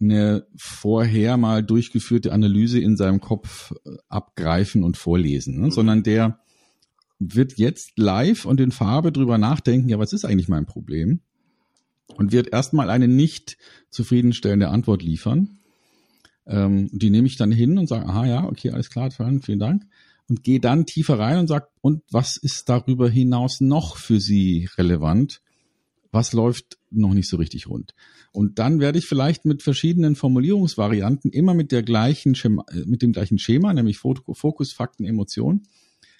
eine 0.00 0.46
vorher 0.56 1.36
mal 1.36 1.62
durchgeführte 1.62 2.32
Analyse 2.32 2.80
in 2.80 2.96
seinem 2.96 3.20
Kopf 3.20 3.72
äh, 3.84 3.90
abgreifen 4.08 4.82
und 4.82 4.96
vorlesen, 4.96 5.60
ne? 5.60 5.66
mhm. 5.66 5.70
sondern 5.70 6.02
der 6.02 6.40
wird 7.18 7.58
jetzt 7.58 7.98
live 7.98 8.46
und 8.46 8.60
in 8.60 8.72
Farbe 8.72 9.12
drüber 9.12 9.36
nachdenken, 9.36 9.90
ja, 9.90 9.98
was 9.98 10.14
ist 10.14 10.24
eigentlich 10.24 10.48
mein 10.48 10.64
Problem? 10.64 11.20
Und 12.16 12.32
wird 12.32 12.52
erstmal 12.52 12.88
eine 12.88 13.08
nicht 13.08 13.58
zufriedenstellende 13.90 14.68
Antwort 14.68 15.02
liefern. 15.02 15.58
Ähm, 16.46 16.88
die 16.92 17.10
nehme 17.10 17.26
ich 17.26 17.36
dann 17.36 17.52
hin 17.52 17.78
und 17.78 17.88
sage, 17.88 18.06
aha, 18.06 18.26
ja, 18.26 18.44
okay, 18.44 18.70
alles 18.70 18.88
klar, 18.88 19.10
vielen 19.10 19.58
Dank 19.58 19.84
und 20.30 20.44
gehe 20.44 20.60
dann 20.60 20.86
tiefer 20.86 21.18
rein 21.18 21.38
und 21.38 21.48
sage, 21.48 21.66
und 21.80 22.04
was 22.10 22.36
ist 22.36 22.68
darüber 22.68 23.10
hinaus 23.10 23.60
noch 23.60 23.96
für 23.96 24.20
Sie 24.20 24.68
relevant? 24.78 25.42
Was 26.12 26.32
läuft 26.32 26.78
noch 26.90 27.14
nicht 27.14 27.28
so 27.28 27.36
richtig 27.36 27.68
rund? 27.68 27.94
Und 28.32 28.60
dann 28.60 28.78
werde 28.78 28.98
ich 28.98 29.06
vielleicht 29.06 29.44
mit 29.44 29.62
verschiedenen 29.62 30.14
Formulierungsvarianten 30.14 31.32
immer 31.32 31.52
mit 31.52 31.72
der 31.72 31.82
gleichen 31.82 32.36
Schema, 32.36 32.64
äh, 32.70 32.84
mit 32.86 33.02
dem 33.02 33.12
gleichen 33.12 33.38
Schema, 33.38 33.74
nämlich 33.74 33.98
Fokus, 33.98 34.72
Fakten, 34.72 35.04
Emotionen, 35.04 35.64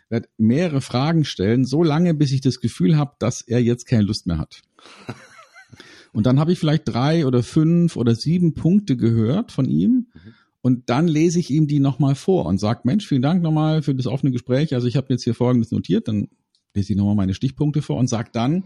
werde 0.09 0.29
mehrere 0.39 0.81
Fragen 0.81 1.25
stellen, 1.25 1.65
so 1.65 1.85
lange, 1.85 2.13
bis 2.13 2.33
ich 2.33 2.41
das 2.41 2.59
Gefühl 2.59 2.97
habe, 2.97 3.15
dass 3.21 3.43
er 3.43 3.63
jetzt 3.63 3.87
keine 3.87 4.03
Lust 4.03 4.27
mehr 4.27 4.39
hat. 4.39 4.61
Und 6.13 6.27
dann 6.27 6.41
habe 6.41 6.51
ich 6.51 6.59
vielleicht 6.59 6.89
drei 6.89 7.27
oder 7.27 7.45
fünf 7.45 7.95
oder 7.95 8.17
sieben 8.17 8.55
Punkte 8.55 8.97
gehört 8.97 9.53
von 9.53 9.67
ihm. 9.67 10.09
Mhm 10.13 10.35
und 10.63 10.91
dann 10.91 11.09
lese 11.09 11.39
ich 11.39 11.51
ihm 11.51 11.67
die 11.67 11.81
nochmal 11.81 12.15
vor 12.15 12.47
und 12.47 12.59
sage, 12.59 12.81
Mensch, 12.85 13.07
vielen 13.07 13.23
Dank 13.23 13.43
nochmal 13.43 13.83
für 13.83 13.95
das 13.95 14.07
offene 14.07 14.33
Gespräch. 14.33 14.75
Also 14.75 14.87
ich 14.87 14.97
habe 14.97 15.07
jetzt 15.11 15.25
hier 15.25 15.35
Folgendes 15.35 15.71
notiert, 15.71 16.09
dann 16.09 16.29
lese 16.75 16.93
ich 16.93 16.97
nochmal 16.99 17.15
meine 17.15 17.35
Stichpunkte 17.35 17.83
vor 17.83 17.97
und 17.97 18.09
sage 18.09 18.31
dann, 18.33 18.65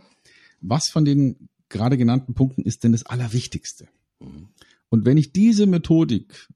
was 0.61 0.89
von 0.89 1.05
den 1.05 1.49
gerade 1.69 1.97
genannten 1.97 2.35
Punkten 2.35 2.63
ist 2.63 2.85
denn 2.85 2.93
das 2.93 3.07
Allerwichtigste? 3.07 3.89
Mhm. 4.21 4.49
Und 4.89 5.05
wenn 5.05 5.17
ich 5.17 5.33
diese 5.33 5.67
Methodik 5.67 6.49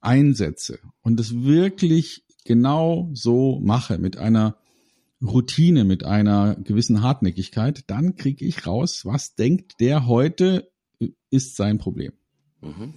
einsetze 0.00 0.78
und 1.02 1.18
es 1.20 1.42
wirklich 1.42 2.24
genau 2.44 3.10
so 3.12 3.60
mache, 3.60 3.98
mit 3.98 4.16
einer 4.16 4.56
Routine, 5.22 5.84
mit 5.84 6.04
einer 6.04 6.56
gewissen 6.56 7.02
Hartnäckigkeit, 7.02 7.84
dann 7.86 8.16
kriege 8.16 8.44
ich 8.44 8.66
raus, 8.66 9.04
was 9.04 9.34
denkt 9.34 9.80
der 9.80 10.06
heute 10.06 10.70
ist 11.30 11.56
sein 11.56 11.78
Problem. 11.78 12.12
Mhm. 12.60 12.94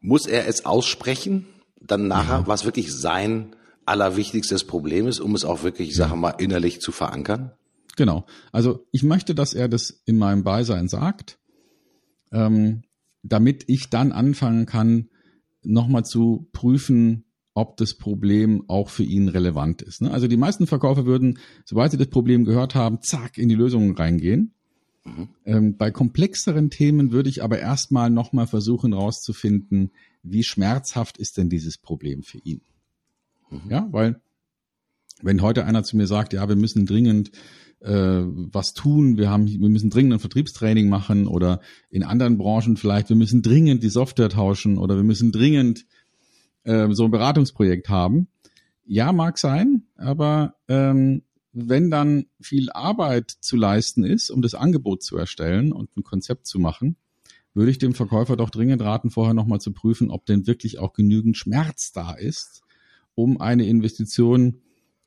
Muss 0.00 0.26
er 0.26 0.46
es 0.46 0.64
aussprechen, 0.64 1.46
dann 1.80 2.08
nachher, 2.08 2.40
ja. 2.40 2.46
was 2.46 2.64
wirklich 2.64 2.92
sein 2.92 3.54
allerwichtigstes 3.84 4.64
Problem 4.64 5.06
ist, 5.06 5.20
um 5.20 5.34
es 5.34 5.44
auch 5.44 5.62
wirklich, 5.62 5.90
ich 5.90 5.96
sage 5.96 6.16
mal, 6.16 6.30
innerlich 6.30 6.80
zu 6.80 6.92
verankern? 6.92 7.52
Genau. 7.96 8.26
Also 8.52 8.86
ich 8.92 9.02
möchte, 9.02 9.34
dass 9.34 9.54
er 9.54 9.68
das 9.68 10.02
in 10.04 10.18
meinem 10.18 10.44
Beisein 10.44 10.88
sagt, 10.88 11.38
ähm, 12.32 12.82
damit 13.22 13.64
ich 13.68 13.90
dann 13.90 14.12
anfangen 14.12 14.66
kann, 14.66 15.08
nochmal 15.62 16.04
zu 16.04 16.48
prüfen, 16.52 17.24
ob 17.54 17.78
das 17.78 17.94
Problem 17.94 18.64
auch 18.68 18.90
für 18.90 19.02
ihn 19.02 19.28
relevant 19.28 19.80
ist. 19.82 20.02
Ne? 20.02 20.10
Also 20.10 20.28
die 20.28 20.36
meisten 20.36 20.66
Verkäufer 20.66 21.06
würden, 21.06 21.38
sobald 21.64 21.90
sie 21.90 21.96
das 21.96 22.08
Problem 22.08 22.44
gehört 22.44 22.74
haben, 22.74 23.00
zack, 23.00 23.38
in 23.38 23.48
die 23.48 23.54
Lösungen 23.54 23.96
reingehen. 23.96 24.52
Mhm. 25.06 25.28
Ähm, 25.44 25.76
bei 25.76 25.90
komplexeren 25.90 26.70
Themen 26.70 27.12
würde 27.12 27.28
ich 27.28 27.42
aber 27.42 27.58
erstmal 27.58 28.10
nochmal 28.10 28.46
versuchen 28.46 28.92
rauszufinden, 28.92 29.92
wie 30.22 30.42
schmerzhaft 30.42 31.18
ist 31.18 31.36
denn 31.38 31.48
dieses 31.48 31.78
Problem 31.78 32.22
für 32.22 32.38
ihn. 32.38 32.62
Mhm. 33.50 33.70
Ja, 33.70 33.88
weil 33.90 34.20
wenn 35.22 35.40
heute 35.40 35.64
einer 35.64 35.82
zu 35.84 35.96
mir 35.96 36.06
sagt, 36.06 36.32
ja, 36.32 36.48
wir 36.48 36.56
müssen 36.56 36.84
dringend 36.86 37.30
äh, 37.80 38.22
was 38.24 38.74
tun, 38.74 39.16
wir 39.16 39.30
haben, 39.30 39.46
wir 39.46 39.68
müssen 39.68 39.90
dringend 39.90 40.14
ein 40.14 40.18
Vertriebstraining 40.18 40.88
machen 40.88 41.26
oder 41.26 41.60
in 41.88 42.02
anderen 42.02 42.36
Branchen 42.36 42.76
vielleicht, 42.76 43.08
wir 43.08 43.16
müssen 43.16 43.42
dringend 43.42 43.82
die 43.82 43.88
Software 43.88 44.28
tauschen 44.28 44.76
oder 44.76 44.96
wir 44.96 45.04
müssen 45.04 45.32
dringend 45.32 45.86
äh, 46.64 46.88
so 46.90 47.04
ein 47.04 47.10
Beratungsprojekt 47.10 47.88
haben. 47.88 48.28
Ja, 48.84 49.12
mag 49.12 49.38
sein, 49.38 49.84
aber 49.96 50.54
ähm, 50.68 51.22
wenn 51.58 51.90
dann 51.90 52.26
viel 52.38 52.70
Arbeit 52.70 53.30
zu 53.30 53.56
leisten 53.56 54.04
ist, 54.04 54.30
um 54.30 54.42
das 54.42 54.54
Angebot 54.54 55.02
zu 55.02 55.16
erstellen 55.16 55.72
und 55.72 55.96
ein 55.96 56.04
Konzept 56.04 56.46
zu 56.46 56.58
machen, 56.58 56.96
würde 57.54 57.70
ich 57.70 57.78
dem 57.78 57.94
Verkäufer 57.94 58.36
doch 58.36 58.50
dringend 58.50 58.82
raten, 58.82 59.10
vorher 59.10 59.32
nochmal 59.32 59.60
zu 59.60 59.72
prüfen, 59.72 60.10
ob 60.10 60.26
denn 60.26 60.46
wirklich 60.46 60.78
auch 60.78 60.92
genügend 60.92 61.38
Schmerz 61.38 61.92
da 61.92 62.12
ist, 62.12 62.62
um 63.14 63.40
eine 63.40 63.66
Investition 63.66 64.60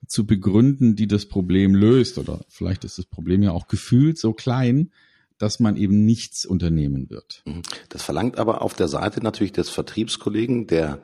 zu 0.07 0.25
begründen, 0.25 0.95
die 0.95 1.05
das 1.05 1.27
Problem 1.27 1.75
löst. 1.75 2.17
Oder 2.17 2.43
vielleicht 2.47 2.83
ist 2.83 2.97
das 2.97 3.05
Problem 3.05 3.43
ja 3.43 3.51
auch 3.51 3.67
gefühlt 3.67 4.17
so 4.17 4.33
klein, 4.33 4.89
dass 5.37 5.59
man 5.59 5.77
eben 5.77 6.03
nichts 6.03 6.47
unternehmen 6.47 7.11
wird. 7.11 7.43
Mhm. 7.45 7.61
Das 7.89 8.01
verlangt 8.01 8.39
aber 8.39 8.63
auf 8.63 8.73
der 8.73 8.87
Seite 8.87 9.21
natürlich 9.21 9.53
des 9.53 9.69
Vertriebskollegen, 9.69 10.65
der 10.65 11.03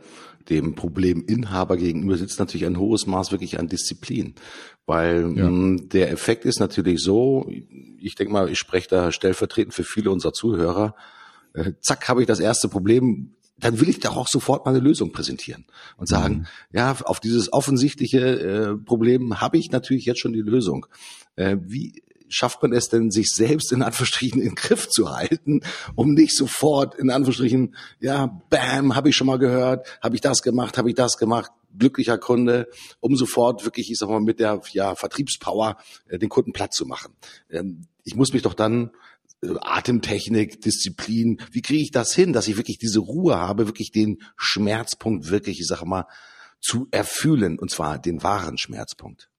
dem 0.49 0.75
Probleminhaber 0.75 1.77
gegenüber 1.77 2.17
sitzt 2.17 2.39
natürlich 2.39 2.65
ein 2.65 2.79
hohes 2.79 3.07
Maß 3.07 3.31
wirklich 3.31 3.59
an 3.59 3.67
Disziplin. 3.67 4.35
Weil 4.85 5.33
ja. 5.35 5.49
mh, 5.49 5.51
mm, 5.51 5.89
der 5.89 6.11
Effekt 6.11 6.45
ist 6.45 6.59
natürlich 6.59 7.01
so, 7.01 7.49
ich 7.99 8.15
denke 8.15 8.33
mal, 8.33 8.49
ich 8.49 8.59
spreche 8.59 8.87
da 8.89 9.11
stellvertretend 9.11 9.73
für 9.73 9.83
viele 9.83 10.11
unserer 10.11 10.33
Zuhörer, 10.33 10.95
äh, 11.53 11.73
zack, 11.81 12.07
habe 12.07 12.21
ich 12.21 12.27
das 12.27 12.39
erste 12.39 12.67
Problem, 12.67 13.31
dann 13.57 13.79
will 13.79 13.89
ich 13.89 13.99
doch 13.99 14.17
auch 14.17 14.27
sofort 14.27 14.65
meine 14.65 14.79
Lösung 14.79 15.11
präsentieren 15.11 15.65
und 15.97 16.07
sagen, 16.07 16.35
mhm. 16.35 16.45
ja, 16.73 16.95
auf 17.05 17.19
dieses 17.19 17.53
offensichtliche 17.53 18.19
äh, 18.19 18.75
Problem 18.75 19.39
habe 19.39 19.57
ich 19.57 19.71
natürlich 19.71 20.05
jetzt 20.05 20.19
schon 20.19 20.33
die 20.33 20.41
Lösung. 20.41 20.85
Äh, 21.35 21.57
wie 21.61 22.03
schafft 22.27 22.61
man 22.61 22.73
es 22.73 22.89
denn, 22.89 23.11
sich 23.11 23.27
selbst 23.29 23.71
in 23.71 23.81
Anführungsstrichen 23.81 24.41
in 24.41 24.49
den 24.49 24.55
Griff 24.55 24.89
zu 24.89 25.15
halten, 25.15 25.61
um 25.95 26.13
nicht 26.13 26.35
sofort 26.35 26.95
in 26.95 27.09
Anführungsstrichen, 27.09 27.75
ja, 27.99 28.27
bam, 28.49 28.95
habe 28.95 29.09
ich 29.09 29.15
schon 29.15 29.27
mal 29.27 29.39
gehört, 29.39 29.99
habe 30.01 30.15
ich 30.15 30.21
das 30.21 30.41
gemacht, 30.41 30.77
habe 30.77 30.89
ich 30.89 30.95
das 30.95 31.17
gemacht, 31.17 31.51
glücklicher 31.77 32.17
Kunde, 32.17 32.67
um 32.99 33.15
sofort 33.15 33.65
wirklich, 33.65 33.91
ich 33.91 33.97
sag 33.97 34.09
mal, 34.09 34.21
mit 34.21 34.39
der 34.39 34.61
ja, 34.71 34.95
Vertriebspower 34.95 35.77
äh, 36.07 36.17
den 36.17 36.29
Kunden 36.29 36.53
platt 36.53 36.73
zu 36.73 36.85
machen. 36.85 37.13
Ähm, 37.49 37.87
ich 38.03 38.15
muss 38.15 38.33
mich 38.33 38.41
doch 38.41 38.53
dann 38.53 38.91
Atemtechnik, 39.41 40.61
Disziplin. 40.61 41.41
Wie 41.51 41.61
kriege 41.61 41.83
ich 41.83 41.91
das 41.91 42.13
hin, 42.13 42.33
dass 42.33 42.47
ich 42.47 42.57
wirklich 42.57 42.77
diese 42.77 42.99
Ruhe 42.99 43.35
habe, 43.37 43.67
wirklich 43.67 43.91
den 43.91 44.21
Schmerzpunkt 44.37 45.29
wirklich, 45.29 45.59
ich 45.59 45.67
sage 45.67 45.85
mal, 45.85 46.05
zu 46.61 46.87
erfühlen, 46.91 47.59
und 47.59 47.69
zwar 47.69 47.99
den 47.99 48.23
wahren 48.23 48.57
Schmerzpunkt? 48.57 49.29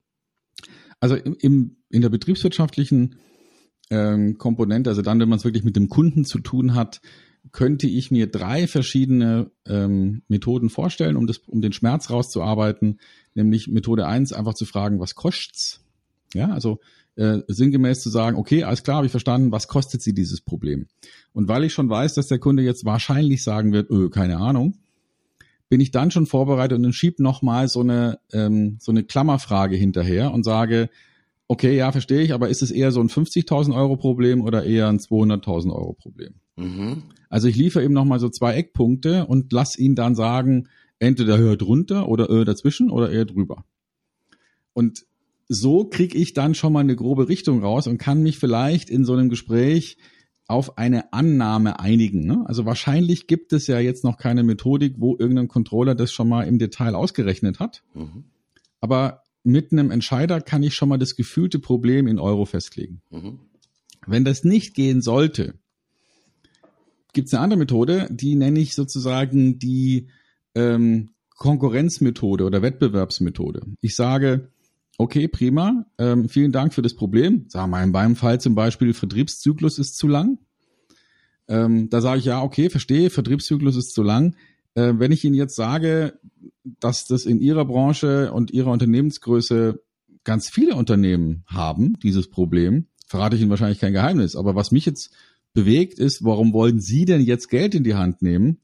Also 1.00 1.16
im, 1.16 1.36
im, 1.40 1.76
in 1.90 2.02
der 2.02 2.08
betriebswirtschaftlichen 2.08 3.16
ähm, 3.90 4.38
Komponente, 4.38 4.90
also 4.90 5.02
dann, 5.02 5.20
wenn 5.20 5.28
man 5.28 5.38
es 5.38 5.44
wirklich 5.44 5.64
mit 5.64 5.76
dem 5.76 5.88
Kunden 5.88 6.24
zu 6.24 6.38
tun 6.38 6.74
hat, 6.74 7.00
könnte 7.52 7.86
ich 7.86 8.10
mir 8.10 8.26
drei 8.26 8.66
verschiedene 8.66 9.50
ähm, 9.66 10.22
Methoden 10.28 10.68
vorstellen, 10.68 11.16
um, 11.16 11.26
das, 11.26 11.38
um 11.46 11.60
den 11.60 11.72
Schmerz 11.72 12.10
rauszuarbeiten. 12.10 12.98
Nämlich 13.34 13.68
Methode 13.68 14.06
eins 14.06 14.32
einfach 14.32 14.54
zu 14.54 14.64
fragen, 14.64 14.98
was 14.98 15.14
kostet's? 15.14 15.80
Ja, 16.34 16.50
also 16.50 16.80
äh, 17.14 17.38
sinngemäß 17.46 18.02
zu 18.02 18.10
sagen, 18.10 18.36
okay, 18.36 18.64
alles 18.64 18.82
klar, 18.82 18.96
habe 18.96 19.06
ich 19.06 19.12
verstanden, 19.12 19.52
was 19.52 19.68
kostet 19.68 20.02
sie 20.02 20.12
dieses 20.12 20.40
Problem? 20.40 20.86
Und 21.32 21.48
weil 21.48 21.64
ich 21.64 21.72
schon 21.72 21.88
weiß, 21.88 22.14
dass 22.14 22.26
der 22.26 22.38
Kunde 22.38 22.62
jetzt 22.62 22.84
wahrscheinlich 22.84 23.42
sagen 23.42 23.72
wird, 23.72 23.90
öh, 23.90 24.10
keine 24.10 24.38
Ahnung, 24.38 24.78
bin 25.68 25.80
ich 25.80 25.90
dann 25.90 26.10
schon 26.10 26.26
vorbereitet 26.26 26.76
und 26.76 26.84
dann 26.84 26.92
schieb 26.92 27.18
nochmal 27.18 27.68
so 27.68 27.80
eine, 27.80 28.18
ähm, 28.32 28.76
so 28.80 28.92
eine 28.92 29.04
Klammerfrage 29.04 29.76
hinterher 29.76 30.32
und 30.32 30.44
sage, 30.44 30.88
okay, 31.48 31.76
ja, 31.76 31.92
verstehe 31.92 32.22
ich, 32.22 32.32
aber 32.32 32.48
ist 32.48 32.62
es 32.62 32.70
eher 32.70 32.92
so 32.92 33.00
ein 33.00 33.08
50.000 33.08 33.74
Euro 33.74 33.96
Problem 33.96 34.42
oder 34.42 34.64
eher 34.64 34.88
ein 34.88 34.98
200.000 34.98 35.72
Euro 35.72 35.92
Problem? 35.92 36.34
Mhm. 36.56 37.04
Also 37.28 37.48
ich 37.48 37.56
liefere 37.56 37.84
ihm 37.84 37.92
nochmal 37.92 38.20
so 38.20 38.28
zwei 38.28 38.54
Eckpunkte 38.54 39.26
und 39.26 39.52
lass 39.52 39.78
ihn 39.78 39.94
dann 39.94 40.14
sagen, 40.14 40.68
entweder 40.98 41.38
höher 41.38 41.56
drunter 41.56 42.08
oder 42.08 42.30
eher 42.30 42.44
dazwischen 42.44 42.90
oder 42.90 43.10
eher 43.10 43.24
drüber. 43.24 43.64
Und 44.72 45.04
so 45.48 45.84
kriege 45.84 46.18
ich 46.18 46.32
dann 46.32 46.54
schon 46.54 46.72
mal 46.72 46.80
eine 46.80 46.96
grobe 46.96 47.28
Richtung 47.28 47.62
raus 47.62 47.86
und 47.86 47.98
kann 47.98 48.22
mich 48.22 48.38
vielleicht 48.38 48.90
in 48.90 49.04
so 49.04 49.12
einem 49.12 49.28
Gespräch 49.28 49.96
auf 50.48 50.78
eine 50.78 51.12
Annahme 51.12 51.80
einigen. 51.80 52.24
Ne? 52.24 52.44
Also 52.46 52.64
wahrscheinlich 52.64 53.26
gibt 53.26 53.52
es 53.52 53.66
ja 53.66 53.78
jetzt 53.78 54.04
noch 54.04 54.16
keine 54.16 54.42
Methodik, 54.42 54.94
wo 54.98 55.16
irgendein 55.18 55.48
Controller 55.48 55.94
das 55.94 56.12
schon 56.12 56.28
mal 56.28 56.46
im 56.46 56.58
Detail 56.58 56.94
ausgerechnet 56.94 57.58
hat. 57.58 57.82
Mhm. 57.94 58.24
Aber 58.80 59.22
mit 59.42 59.72
einem 59.72 59.90
Entscheider 59.90 60.40
kann 60.40 60.62
ich 60.62 60.74
schon 60.74 60.88
mal 60.88 60.98
das 60.98 61.16
gefühlte 61.16 61.58
Problem 61.58 62.06
in 62.06 62.18
Euro 62.18 62.44
festlegen. 62.44 63.00
Mhm. 63.10 63.40
Wenn 64.06 64.24
das 64.24 64.44
nicht 64.44 64.74
gehen 64.74 65.02
sollte, 65.02 65.54
gibt 67.12 67.28
es 67.28 67.34
eine 67.34 67.42
andere 67.42 67.58
Methode, 67.58 68.08
die 68.10 68.36
nenne 68.36 68.60
ich 68.60 68.74
sozusagen 68.74 69.58
die 69.58 70.08
ähm, 70.54 71.10
Konkurrenzmethode 71.30 72.44
oder 72.44 72.62
Wettbewerbsmethode. 72.62 73.62
Ich 73.80 73.96
sage, 73.96 74.50
okay, 74.98 75.28
prima, 75.28 75.86
ähm, 75.98 76.28
vielen 76.28 76.52
Dank 76.52 76.74
für 76.74 76.82
das 76.82 76.94
Problem. 76.94 77.44
Sagen 77.48 77.70
wir 77.70 77.82
in 77.82 77.90
meinem 77.90 78.16
Fall 78.16 78.40
zum 78.40 78.54
Beispiel, 78.54 78.94
Vertriebszyklus 78.94 79.78
ist 79.78 79.96
zu 79.96 80.08
lang. 80.08 80.38
Ähm, 81.48 81.88
da 81.90 82.00
sage 82.00 82.18
ich 82.18 82.24
ja, 82.24 82.42
okay, 82.42 82.70
verstehe, 82.70 83.10
Vertriebszyklus 83.10 83.76
ist 83.76 83.92
zu 83.92 84.02
lang. 84.02 84.34
Äh, 84.74 84.94
wenn 84.96 85.12
ich 85.12 85.24
Ihnen 85.24 85.34
jetzt 85.34 85.56
sage, 85.56 86.18
dass 86.80 87.04
das 87.04 87.24
in 87.24 87.40
Ihrer 87.40 87.64
Branche 87.64 88.32
und 88.32 88.50
Ihrer 88.50 88.70
Unternehmensgröße 88.70 89.80
ganz 90.24 90.48
viele 90.48 90.74
Unternehmen 90.74 91.44
haben, 91.46 91.98
dieses 92.02 92.28
Problem, 92.28 92.86
verrate 93.06 93.36
ich 93.36 93.42
Ihnen 93.42 93.50
wahrscheinlich 93.50 93.78
kein 93.78 93.92
Geheimnis. 93.92 94.34
Aber 94.34 94.54
was 94.54 94.72
mich 94.72 94.84
jetzt 94.86 95.10
bewegt 95.54 95.98
ist, 95.98 96.24
warum 96.24 96.52
wollen 96.52 96.80
Sie 96.80 97.04
denn 97.04 97.22
jetzt 97.22 97.48
Geld 97.48 97.74
in 97.74 97.84
die 97.84 97.94
Hand 97.94 98.22
nehmen, 98.22 98.58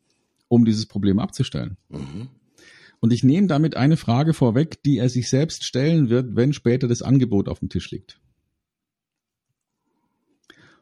um 0.49 0.65
dieses 0.65 0.87
Problem 0.87 1.19
abzustellen? 1.19 1.77
Mhm. 1.89 2.29
Und 3.03 3.13
ich 3.13 3.25
nehme 3.25 3.49
damit 3.49 3.77
eine 3.77 3.97
Frage 3.97 4.33
vorweg, 4.33 4.81
die 4.85 4.99
er 4.99 5.09
sich 5.09 5.29
selbst 5.29 5.65
stellen 5.65 6.09
wird, 6.09 6.37
wenn 6.37 6.53
später 6.53 6.87
das 6.87 7.03
Angebot 7.03 7.49
auf 7.49 7.59
dem 7.59 7.69
Tisch 7.69 7.91
liegt. 7.91 8.21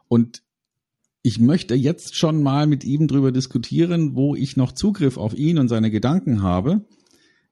Und 0.07 0.43
ich 1.23 1.41
möchte 1.41 1.75
jetzt 1.75 2.17
schon 2.17 2.43
mal 2.43 2.67
mit 2.67 2.85
ihm 2.85 3.09
drüber 3.09 3.33
diskutieren, 3.33 4.17
wo 4.17 4.35
ich 4.37 4.59
noch 4.59 4.73
Zugriff 4.73 5.17
auf 5.17 5.33
ihn 5.33 5.59
und 5.59 5.69
seine 5.69 5.91
Gedanken 5.91 6.43
habe, 6.43 6.85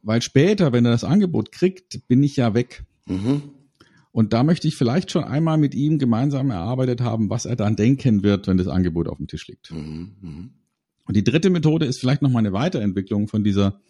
weil 0.02 0.20
später, 0.20 0.70
wenn 0.70 0.84
er 0.84 0.92
das 0.92 1.02
Angebot 1.02 1.50
kriegt, 1.50 2.06
bin 2.06 2.22
ich 2.22 2.36
ja 2.36 2.52
weg. 2.52 2.84
Mhm. 3.06 3.44
Und 4.12 4.34
da 4.34 4.44
möchte 4.44 4.68
ich 4.68 4.76
vielleicht 4.76 5.10
schon 5.10 5.24
einmal 5.24 5.56
mit 5.56 5.74
ihm 5.74 5.98
gemeinsam 5.98 6.50
erarbeitet 6.50 7.00
haben, 7.00 7.30
was 7.30 7.46
er 7.46 7.56
dann 7.56 7.74
denken 7.74 8.22
wird, 8.22 8.46
wenn 8.46 8.58
das 8.58 8.68
Angebot 8.68 9.08
auf 9.08 9.16
dem 9.16 9.28
Tisch 9.28 9.48
liegt. 9.48 9.70
Mhm. 9.70 10.12
mhm. 10.20 10.50
Und 11.06 11.16
die 11.16 11.24
dritte 11.24 11.48
Methode 11.48 11.86
ist 11.86 12.00
vielleicht 12.00 12.20
noch 12.20 12.30
mal 12.30 12.40
eine 12.40 12.52
Weiterentwicklung 12.52 13.28
von 13.28 13.42
dieser 13.42 13.80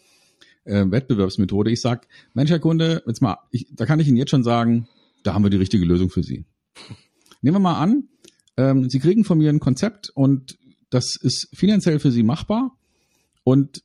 äh, 0.68 0.90
Wettbewerbsmethode. 0.90 1.70
Ich 1.70 1.80
sag, 1.80 2.06
Mensch, 2.34 2.50
Herr 2.50 2.58
Kunde, 2.58 3.02
jetzt 3.06 3.22
mal, 3.22 3.38
ich, 3.50 3.66
da 3.72 3.86
kann 3.86 4.00
ich 4.00 4.08
Ihnen 4.08 4.16
jetzt 4.16 4.30
schon 4.30 4.44
sagen, 4.44 4.88
da 5.22 5.34
haben 5.34 5.42
wir 5.42 5.50
die 5.50 5.56
richtige 5.56 5.84
Lösung 5.84 6.10
für 6.10 6.22
Sie. 6.22 6.44
Nehmen 7.42 7.56
wir 7.56 7.60
mal 7.60 7.80
an, 7.80 8.08
ähm, 8.56 8.88
Sie 8.88 8.98
kriegen 8.98 9.24
von 9.24 9.38
mir 9.38 9.50
ein 9.50 9.60
Konzept 9.60 10.10
und 10.10 10.58
das 10.90 11.16
ist 11.16 11.48
finanziell 11.52 11.98
für 11.98 12.10
Sie 12.10 12.22
machbar 12.22 12.76
und 13.44 13.82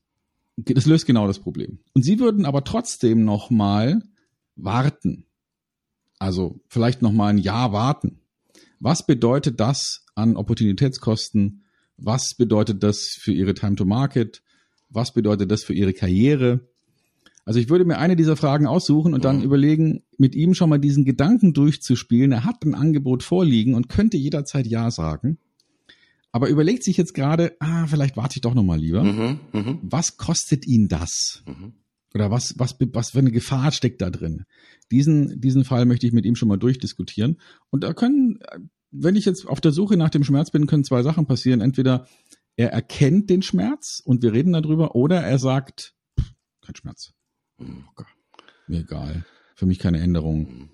das 0.57 0.85
löst 0.85 1.05
genau 1.05 1.27
das 1.27 1.39
Problem. 1.39 1.79
Und 1.93 2.03
Sie 2.03 2.19
würden 2.19 2.45
aber 2.45 2.63
trotzdem 2.63 3.25
noch 3.25 3.49
mal 3.49 4.03
warten. 4.55 5.25
Also 6.19 6.59
vielleicht 6.67 7.01
noch 7.01 7.11
mal 7.11 7.27
ein 7.27 7.37
Jahr 7.37 7.73
warten. 7.73 8.21
Was 8.79 9.05
bedeutet 9.05 9.59
das 9.59 10.05
an 10.15 10.35
Opportunitätskosten? 10.35 11.63
Was 11.97 12.35
bedeutet 12.35 12.83
das 12.83 13.17
für 13.19 13.31
Ihre 13.31 13.53
Time 13.53 13.75
to 13.75 13.85
Market? 13.85 14.43
Was 14.89 15.13
bedeutet 15.13 15.49
das 15.51 15.63
für 15.63 15.73
Ihre 15.73 15.93
Karriere? 15.93 16.67
Also 17.45 17.59
ich 17.59 17.69
würde 17.69 17.85
mir 17.85 17.97
eine 17.97 18.15
dieser 18.15 18.37
Fragen 18.37 18.67
aussuchen 18.67 19.13
und 19.13 19.25
dann 19.25 19.37
mhm. 19.37 19.43
überlegen, 19.43 20.03
mit 20.17 20.35
ihm 20.35 20.53
schon 20.53 20.69
mal 20.69 20.79
diesen 20.79 21.03
Gedanken 21.03 21.53
durchzuspielen. 21.53 22.31
Er 22.31 22.45
hat 22.45 22.63
ein 22.63 22.75
Angebot 22.75 23.23
vorliegen 23.23 23.73
und 23.73 23.89
könnte 23.89 24.17
jederzeit 24.17 24.65
Ja 24.65 24.91
sagen. 24.91 25.37
Aber 26.31 26.49
überlegt 26.49 26.83
sich 26.83 26.97
jetzt 26.97 27.13
gerade, 27.13 27.55
ah, 27.59 27.85
vielleicht 27.85 28.17
warte 28.17 28.37
ich 28.37 28.41
doch 28.41 28.55
noch 28.55 28.63
mal 28.63 28.79
lieber. 28.79 29.03
Mhm, 29.03 29.39
mh. 29.51 29.77
Was 29.83 30.17
kostet 30.17 30.65
ihn 30.65 30.87
das? 30.87 31.43
Mhm. 31.45 31.73
Oder 32.15 32.31
was, 32.31 32.57
was, 32.57 32.75
was 32.79 33.11
für 33.11 33.19
eine 33.19 33.31
Gefahr 33.31 33.71
steckt 33.71 34.01
da 34.01 34.09
drin? 34.09 34.45
Diesen, 34.91 35.41
diesen 35.41 35.63
Fall 35.63 35.85
möchte 35.85 36.07
ich 36.07 36.13
mit 36.13 36.25
ihm 36.25 36.35
schon 36.35 36.47
mal 36.47 36.57
durchdiskutieren. 36.57 37.39
Und 37.69 37.83
da 37.83 37.93
können, 37.93 38.39
wenn 38.91 39.15
ich 39.15 39.25
jetzt 39.25 39.47
auf 39.47 39.61
der 39.61 39.71
Suche 39.71 39.97
nach 39.97 40.09
dem 40.09 40.23
Schmerz 40.23 40.51
bin, 40.51 40.67
können 40.67 40.83
zwei 40.83 41.03
Sachen 41.03 41.25
passieren. 41.25 41.61
Entweder 41.61 42.07
er 42.55 42.71
erkennt 42.71 43.29
den 43.29 43.41
Schmerz 43.41 44.01
und 44.03 44.21
wir 44.21 44.33
reden 44.33 44.53
darüber, 44.53 44.95
oder 44.95 45.21
er 45.21 45.39
sagt, 45.39 45.95
kein 46.61 46.75
Schmerz. 46.75 47.13
Mhm. 47.57 47.85
Oh 47.97 48.03
mir 48.67 48.79
egal. 48.79 49.25
Für 49.55 49.65
mich 49.65 49.79
keine 49.79 49.99
Änderung. 49.99 50.39
Mhm. 50.39 50.69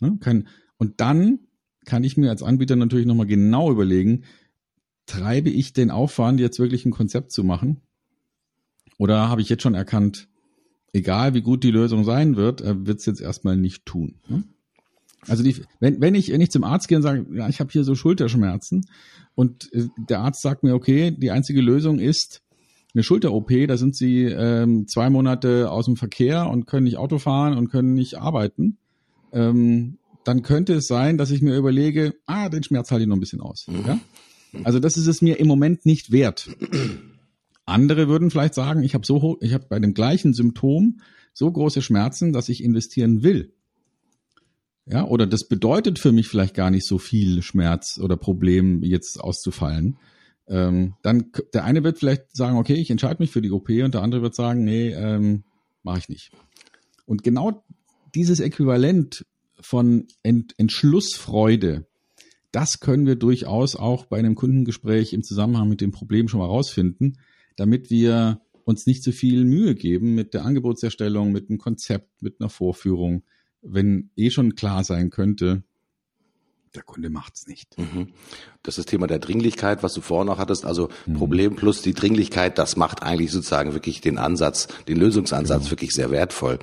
Ne? 0.00 0.18
Kein, 0.20 0.48
und 0.76 1.00
dann 1.00 1.40
kann 1.84 2.04
ich 2.04 2.16
mir 2.16 2.30
als 2.30 2.42
Anbieter 2.42 2.76
natürlich 2.76 3.06
nochmal 3.06 3.26
genau 3.26 3.70
überlegen, 3.70 4.24
treibe 5.06 5.50
ich 5.50 5.72
den 5.72 5.90
Aufwand, 5.90 6.38
jetzt 6.38 6.58
wirklich 6.58 6.84
ein 6.84 6.90
Konzept 6.90 7.32
zu 7.32 7.42
machen? 7.42 7.80
Oder 8.98 9.28
habe 9.28 9.40
ich 9.40 9.48
jetzt 9.48 9.62
schon 9.62 9.74
erkannt, 9.74 10.28
egal 10.92 11.34
wie 11.34 11.40
gut 11.40 11.64
die 11.64 11.70
Lösung 11.70 12.04
sein 12.04 12.36
wird, 12.36 12.62
wird 12.62 13.00
es 13.00 13.06
jetzt 13.06 13.20
erstmal 13.20 13.56
nicht 13.56 13.86
tun. 13.86 14.20
Ne? 14.28 14.44
Also 15.26 15.42
die, 15.42 15.56
wenn, 15.80 16.00
wenn 16.00 16.14
ich 16.14 16.30
wenn 16.30 16.40
ich 16.40 16.50
zum 16.50 16.64
Arzt 16.64 16.88
gehe 16.88 16.96
und 16.96 17.02
sage, 17.02 17.26
ja, 17.32 17.48
ich 17.48 17.60
habe 17.60 17.70
hier 17.70 17.84
so 17.84 17.94
Schulterschmerzen 17.94 18.86
und 19.34 19.72
äh, 19.72 19.88
der 19.96 20.20
Arzt 20.20 20.42
sagt 20.42 20.62
mir, 20.62 20.74
okay, 20.74 21.10
die 21.10 21.30
einzige 21.30 21.60
Lösung 21.60 21.98
ist, 21.98 22.42
eine 22.94 23.02
Schulter-OP, 23.02 23.50
da 23.66 23.76
sind 23.76 23.94
sie 23.94 24.24
ähm, 24.24 24.86
zwei 24.88 25.10
Monate 25.10 25.70
aus 25.70 25.84
dem 25.84 25.96
Verkehr 25.96 26.48
und 26.48 26.66
können 26.66 26.84
nicht 26.84 26.96
Auto 26.96 27.18
fahren 27.18 27.56
und 27.56 27.68
können 27.68 27.94
nicht 27.94 28.18
arbeiten, 28.18 28.78
ähm, 29.32 29.98
dann 30.24 30.42
könnte 30.42 30.74
es 30.74 30.86
sein, 30.86 31.18
dass 31.18 31.30
ich 31.30 31.42
mir 31.42 31.56
überlege, 31.56 32.14
ah, 32.26 32.48
den 32.48 32.62
Schmerz 32.62 32.90
halte 32.90 33.02
ich 33.02 33.08
noch 33.08 33.16
ein 33.16 33.20
bisschen 33.20 33.40
aus. 33.40 33.66
Mhm. 33.68 33.84
Ja? 33.86 33.98
Also 34.64 34.78
das 34.78 34.96
ist 34.96 35.06
es 35.06 35.22
mir 35.22 35.38
im 35.38 35.46
Moment 35.46 35.86
nicht 35.86 36.10
wert. 36.10 36.50
Andere 37.66 38.08
würden 38.08 38.30
vielleicht 38.30 38.54
sagen, 38.54 38.82
ich 38.82 38.94
habe 38.94 39.06
so 39.06 39.36
ich 39.40 39.52
habe 39.52 39.66
bei 39.68 39.78
dem 39.78 39.94
gleichen 39.94 40.32
Symptom 40.32 41.00
so 41.34 41.50
große 41.50 41.82
Schmerzen, 41.82 42.32
dass 42.32 42.48
ich 42.48 42.64
investieren 42.64 43.22
will. 43.22 43.52
Ja, 44.86 45.04
oder 45.04 45.26
das 45.26 45.46
bedeutet 45.46 45.98
für 45.98 46.12
mich 46.12 46.28
vielleicht 46.28 46.54
gar 46.54 46.70
nicht 46.70 46.86
so 46.86 46.96
viel 46.96 47.42
Schmerz 47.42 48.00
oder 48.02 48.16
Problem 48.16 48.82
jetzt 48.82 49.20
auszufallen. 49.20 49.98
Ähm, 50.48 50.94
dann 51.02 51.30
der 51.52 51.64
eine 51.64 51.84
wird 51.84 51.98
vielleicht 51.98 52.34
sagen, 52.34 52.56
okay, 52.56 52.74
ich 52.74 52.90
entscheide 52.90 53.22
mich 53.22 53.30
für 53.30 53.42
die 53.42 53.50
OP 53.50 53.68
und 53.68 53.94
der 53.94 54.02
andere 54.02 54.22
wird 54.22 54.34
sagen, 54.34 54.64
nee, 54.64 54.90
ähm, 54.90 55.44
mache 55.82 55.98
ich 55.98 56.08
nicht. 56.08 56.30
Und 57.04 57.22
genau 57.22 57.64
dieses 58.14 58.40
Äquivalent 58.40 59.26
von 59.60 60.06
Ent 60.22 60.54
Entschlussfreude, 60.56 61.86
das 62.50 62.80
können 62.80 63.06
wir 63.06 63.16
durchaus 63.16 63.76
auch 63.76 64.06
bei 64.06 64.18
einem 64.18 64.34
Kundengespräch 64.34 65.12
im 65.12 65.22
Zusammenhang 65.22 65.68
mit 65.68 65.80
dem 65.80 65.92
Problem 65.92 66.28
schon 66.28 66.40
mal 66.40 66.46
rausfinden, 66.46 67.18
damit 67.56 67.90
wir 67.90 68.40
uns 68.64 68.86
nicht 68.86 69.02
zu 69.02 69.12
viel 69.12 69.44
Mühe 69.44 69.74
geben 69.74 70.14
mit 70.14 70.34
der 70.34 70.44
Angebotserstellung, 70.44 71.32
mit 71.32 71.48
einem 71.48 71.58
Konzept, 71.58 72.22
mit 72.22 72.40
einer 72.40 72.50
Vorführung, 72.50 73.22
wenn 73.62 74.10
eh 74.16 74.30
schon 74.30 74.54
klar 74.54 74.84
sein 74.84 75.10
könnte, 75.10 75.64
der 76.78 76.84
Kunde 76.84 77.10
macht's 77.10 77.48
nicht. 77.48 77.76
Mhm. 77.76 78.12
Das 78.62 78.78
ist 78.78 78.86
das 78.86 78.90
Thema 78.90 79.08
der 79.08 79.18
Dringlichkeit, 79.18 79.82
was 79.82 79.94
du 79.94 80.00
vorhin 80.00 80.28
noch 80.28 80.38
hattest. 80.38 80.64
Also 80.64 80.88
mhm. 81.06 81.14
Problem 81.14 81.56
plus 81.56 81.82
die 81.82 81.92
Dringlichkeit, 81.92 82.56
das 82.56 82.76
macht 82.76 83.02
eigentlich 83.02 83.32
sozusagen 83.32 83.74
wirklich 83.74 84.00
den 84.00 84.16
Ansatz, 84.16 84.68
den 84.86 84.96
Lösungsansatz 84.96 85.62
genau. 85.62 85.70
wirklich 85.72 85.90
sehr 85.90 86.12
wertvoll. 86.12 86.60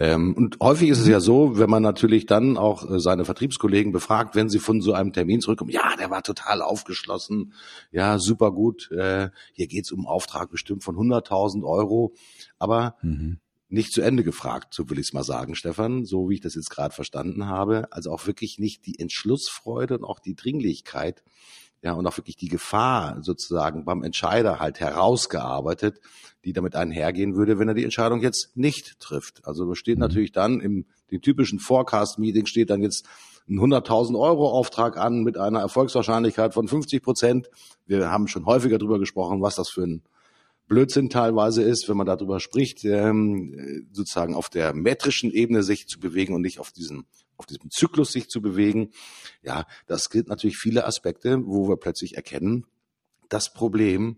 Ähm, 0.00 0.34
und 0.34 0.56
häufig 0.62 0.88
ist 0.88 1.00
es 1.00 1.06
ja 1.06 1.20
so, 1.20 1.58
wenn 1.58 1.68
man 1.68 1.82
natürlich 1.82 2.24
dann 2.24 2.56
auch 2.56 2.90
äh, 2.90 2.98
seine 2.98 3.26
Vertriebskollegen 3.26 3.92
befragt, 3.92 4.34
wenn 4.34 4.48
sie 4.48 4.58
von 4.58 4.80
so 4.80 4.94
einem 4.94 5.12
Termin 5.12 5.42
zurückkommen, 5.42 5.70
ja, 5.70 5.96
der 5.98 6.10
war 6.10 6.22
total 6.22 6.62
aufgeschlossen, 6.62 7.52
ja, 7.90 8.18
super 8.18 8.50
gut, 8.52 8.90
äh, 8.90 9.28
hier 9.52 9.66
geht's 9.66 9.92
um 9.92 10.06
Auftrag 10.06 10.50
bestimmt 10.50 10.82
von 10.82 10.96
100.000 10.96 11.62
Euro, 11.64 12.14
aber 12.58 12.96
mhm 13.02 13.38
nicht 13.68 13.92
zu 13.92 14.00
Ende 14.00 14.24
gefragt, 14.24 14.72
so 14.72 14.88
will 14.88 14.98
ich 14.98 15.08
es 15.08 15.12
mal 15.12 15.24
sagen, 15.24 15.54
Stefan, 15.54 16.04
so 16.04 16.28
wie 16.28 16.34
ich 16.34 16.40
das 16.40 16.54
jetzt 16.54 16.70
gerade 16.70 16.94
verstanden 16.94 17.46
habe. 17.46 17.88
Also 17.90 18.10
auch 18.10 18.26
wirklich 18.26 18.58
nicht 18.58 18.86
die 18.86 18.98
Entschlussfreude 18.98 19.98
und 19.98 20.04
auch 20.04 20.20
die 20.20 20.34
Dringlichkeit, 20.34 21.22
ja, 21.80 21.92
und 21.92 22.06
auch 22.08 22.16
wirklich 22.16 22.36
die 22.36 22.48
Gefahr 22.48 23.22
sozusagen 23.22 23.84
beim 23.84 24.02
Entscheider 24.02 24.58
halt 24.58 24.80
herausgearbeitet, 24.80 26.00
die 26.44 26.52
damit 26.52 26.74
einhergehen 26.74 27.36
würde, 27.36 27.60
wenn 27.60 27.68
er 27.68 27.74
die 27.74 27.84
Entscheidung 27.84 28.20
jetzt 28.20 28.56
nicht 28.56 28.98
trifft. 28.98 29.46
Also 29.46 29.64
da 29.64 29.76
steht 29.76 29.98
mhm. 29.98 30.02
natürlich 30.02 30.32
dann 30.32 30.60
im 30.60 30.86
den 31.10 31.22
typischen 31.22 31.58
Forecast-Meeting 31.58 32.46
steht 32.46 32.70
dann 32.70 32.82
jetzt 32.82 33.06
ein 33.48 33.58
100.000 33.58 34.18
Euro 34.18 34.50
Auftrag 34.50 34.98
an 34.98 35.22
mit 35.22 35.38
einer 35.38 35.60
Erfolgswahrscheinlichkeit 35.60 36.52
von 36.52 36.68
50 36.68 37.02
Prozent. 37.02 37.48
Wir 37.86 38.10
haben 38.10 38.28
schon 38.28 38.44
häufiger 38.44 38.78
darüber 38.78 38.98
gesprochen, 38.98 39.40
was 39.40 39.54
das 39.54 39.70
für 39.70 39.84
ein 39.84 40.02
Blödsinn 40.68 41.10
teilweise 41.10 41.62
ist, 41.62 41.88
wenn 41.88 41.96
man 41.96 42.06
darüber 42.06 42.40
spricht, 42.40 42.84
ähm, 42.84 43.86
sozusagen 43.90 44.34
auf 44.34 44.48
der 44.50 44.74
metrischen 44.74 45.32
Ebene 45.32 45.62
sich 45.62 45.88
zu 45.88 45.98
bewegen 45.98 46.34
und 46.34 46.42
nicht 46.42 46.60
auf 46.60 46.70
diesem 46.70 47.06
auf 47.38 47.46
diesem 47.46 47.70
Zyklus 47.70 48.12
sich 48.12 48.28
zu 48.28 48.42
bewegen. 48.42 48.90
Ja, 49.42 49.64
das 49.86 50.10
gilt 50.10 50.28
natürlich 50.28 50.58
viele 50.58 50.84
Aspekte, 50.84 51.38
wo 51.46 51.68
wir 51.68 51.76
plötzlich 51.76 52.16
erkennen, 52.16 52.66
das 53.28 53.52
Problem 53.52 54.16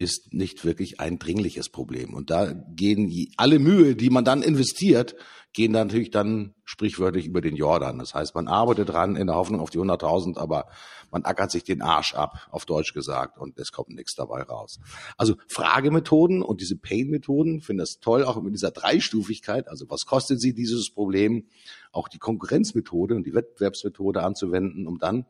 ist 0.00 0.32
nicht 0.32 0.64
wirklich 0.64 0.98
ein 0.98 1.18
dringliches 1.18 1.68
Problem. 1.68 2.14
Und 2.14 2.30
da 2.30 2.52
gehen 2.52 3.12
alle 3.36 3.58
Mühe, 3.58 3.94
die 3.94 4.08
man 4.08 4.24
dann 4.24 4.42
investiert, 4.42 5.14
gehen 5.52 5.74
dann 5.74 5.88
natürlich 5.88 6.10
dann 6.10 6.54
sprichwörtlich 6.64 7.26
über 7.26 7.42
den 7.42 7.54
Jordan. 7.54 7.98
Das 7.98 8.14
heißt, 8.14 8.34
man 8.34 8.48
arbeitet 8.48 8.88
dran 8.88 9.14
in 9.14 9.26
der 9.26 9.36
Hoffnung 9.36 9.60
auf 9.60 9.68
die 9.68 9.78
100.000, 9.78 10.38
aber 10.38 10.68
man 11.10 11.24
ackert 11.26 11.50
sich 11.50 11.64
den 11.64 11.82
Arsch 11.82 12.14
ab, 12.14 12.48
auf 12.50 12.64
Deutsch 12.64 12.94
gesagt, 12.94 13.36
und 13.36 13.58
es 13.58 13.72
kommt 13.72 13.90
nichts 13.90 14.14
dabei 14.14 14.42
raus. 14.42 14.80
Also 15.18 15.34
Fragemethoden 15.48 16.40
und 16.40 16.62
diese 16.62 16.76
Pain-Methoden, 16.76 17.60
finde 17.60 17.82
das 17.82 18.00
toll, 18.00 18.24
auch 18.24 18.40
mit 18.40 18.54
dieser 18.54 18.70
Dreistufigkeit. 18.70 19.68
Also 19.68 19.84
was 19.90 20.06
kostet 20.06 20.40
sie 20.40 20.54
dieses 20.54 20.90
Problem? 20.90 21.46
Auch 21.92 22.08
die 22.08 22.18
Konkurrenzmethode 22.18 23.16
und 23.16 23.26
die 23.26 23.34
Wettbewerbsmethode 23.34 24.22
anzuwenden, 24.22 24.86
um 24.86 24.98
dann 24.98 25.26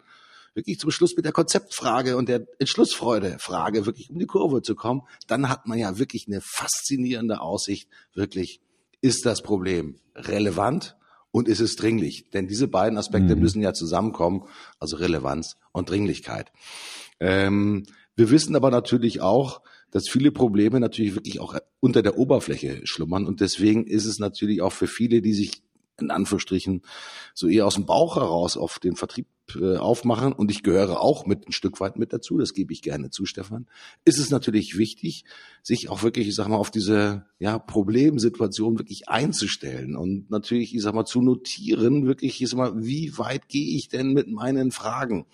wirklich 0.55 0.79
zum 0.79 0.91
Schluss 0.91 1.17
mit 1.17 1.25
der 1.25 1.33
Konzeptfrage 1.33 2.17
und 2.17 2.29
der 2.29 2.47
Entschlussfreude-Frage 2.59 3.87
wirklich 3.87 4.11
um 4.11 4.19
die 4.19 4.27
Kurve 4.27 4.63
zu 4.63 4.75
kommen, 4.75 5.03
dann 5.27 5.49
hat 5.49 5.67
man 5.67 5.79
ja 5.79 5.99
wirklich 5.99 6.27
eine 6.27 6.41
faszinierende 6.41 7.41
Aussicht, 7.41 7.89
wirklich 8.15 8.61
ist 9.01 9.25
das 9.27 9.43
Problem 9.43 9.97
relevant 10.15 10.97
und 11.31 11.49
ist 11.49 11.61
es 11.61 11.77
dringlich? 11.77 12.31
Denn 12.31 12.49
diese 12.49 12.69
beiden 12.69 12.99
Aspekte 12.99 13.37
mhm. 13.37 13.43
müssen 13.43 13.63
ja 13.63 13.73
zusammenkommen, 13.73 14.45
also 14.79 14.97
Relevanz 14.97 15.57
und 15.73 15.89
Dringlichkeit. 15.89 16.53
Ähm, 17.21 17.87
wir 18.17 18.31
wissen 18.31 18.57
aber 18.57 18.71
natürlich 18.71 19.21
auch, 19.21 19.63
dass 19.91 20.09
viele 20.09 20.31
Probleme 20.31 20.81
natürlich 20.81 21.15
wirklich 21.15 21.41
auch 21.41 21.57
unter 21.81 22.03
der 22.03 22.19
Oberfläche 22.19 22.81
schlummern 22.85 23.27
und 23.27 23.41
deswegen 23.41 23.87
ist 23.87 24.05
es 24.05 24.19
natürlich 24.19 24.63
auch 24.63 24.73
für 24.73 24.87
viele, 24.87 25.21
die 25.23 25.35
sich 25.35 25.63
in 26.01 26.11
Anführungsstrichen 26.11 26.83
so 27.35 27.49
eher 27.49 27.67
aus 27.67 27.75
dem 27.75 27.87
Bauch 27.87 28.17
heraus 28.17 28.57
auf 28.57 28.79
den 28.79 28.97
Vertrieb 28.97 29.27
äh, 29.61 29.77
aufmachen 29.77 30.33
und 30.33 30.51
ich 30.51 30.63
gehöre 30.63 31.01
auch 31.01 31.27
mit 31.27 31.49
ein 31.49 31.53
Stück 31.53 31.81
weit 31.81 31.99
mit 31.99 32.13
dazu, 32.13 32.39
das 32.39 32.55
gebe 32.55 32.73
ich 32.73 32.83
gerne 32.83 33.11
zu, 33.11 33.25
Stefan, 33.25 33.67
ist 34.05 34.19
es 34.19 34.31
natürlich 34.31 34.77
wichtig, 34.77 35.25
sich 35.63 35.89
auch 35.89 36.03
wirklich, 36.03 36.29
ich 36.29 36.35
sag 36.35 36.49
mal, 36.49 36.57
auf 36.57 36.71
diese 36.71 37.25
ja, 37.39 37.59
Problemsituation 37.59 38.79
wirklich 38.79 39.09
einzustellen 39.09 39.97
und 39.97 40.31
natürlich, 40.31 40.75
ich 40.75 40.83
sag 40.83 40.95
mal, 40.95 41.05
zu 41.05 41.23
notieren, 41.23 42.07
wirklich, 42.07 42.41
ich 42.43 42.49
sag 42.49 42.59
mal, 42.59 42.73
wie 42.77 43.17
weit 43.19 43.49
gehe 43.49 43.77
ich 43.77 43.89
denn 43.89 44.13
mit 44.13 44.29
meinen 44.29 44.71
Fragen? 44.71 45.27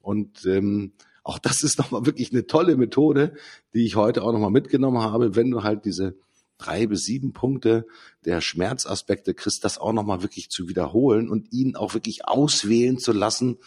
Und 0.00 0.44
ähm, 0.46 0.92
auch 1.22 1.38
das 1.38 1.62
ist 1.62 1.78
nochmal 1.78 2.06
wirklich 2.06 2.32
eine 2.32 2.46
tolle 2.46 2.76
Methode, 2.76 3.34
die 3.72 3.84
ich 3.84 3.96
heute 3.96 4.22
auch 4.22 4.32
nochmal 4.32 4.50
mitgenommen 4.50 5.02
habe, 5.02 5.34
wenn 5.34 5.50
du 5.50 5.62
halt 5.62 5.84
diese 5.84 6.16
drei 6.58 6.86
bis 6.86 7.04
sieben 7.04 7.32
Punkte 7.32 7.86
der 8.24 8.40
Schmerzaspekte 8.40 9.34
kriegst, 9.34 9.64
das 9.64 9.78
auch 9.78 9.92
nochmal 9.92 10.22
wirklich 10.22 10.50
zu 10.50 10.68
wiederholen 10.68 11.28
und 11.28 11.52
ihn 11.52 11.76
auch 11.76 11.94
wirklich 11.94 12.26
auswählen 12.26 12.98
zu 12.98 13.12
lassen, 13.12 13.58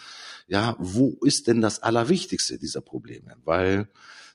ja, 0.47 0.75
wo 0.79 1.17
ist 1.23 1.47
denn 1.47 1.61
das 1.61 1.83
Allerwichtigste 1.83 2.57
dieser 2.57 2.81
Probleme? 2.81 3.35
Weil 3.43 3.89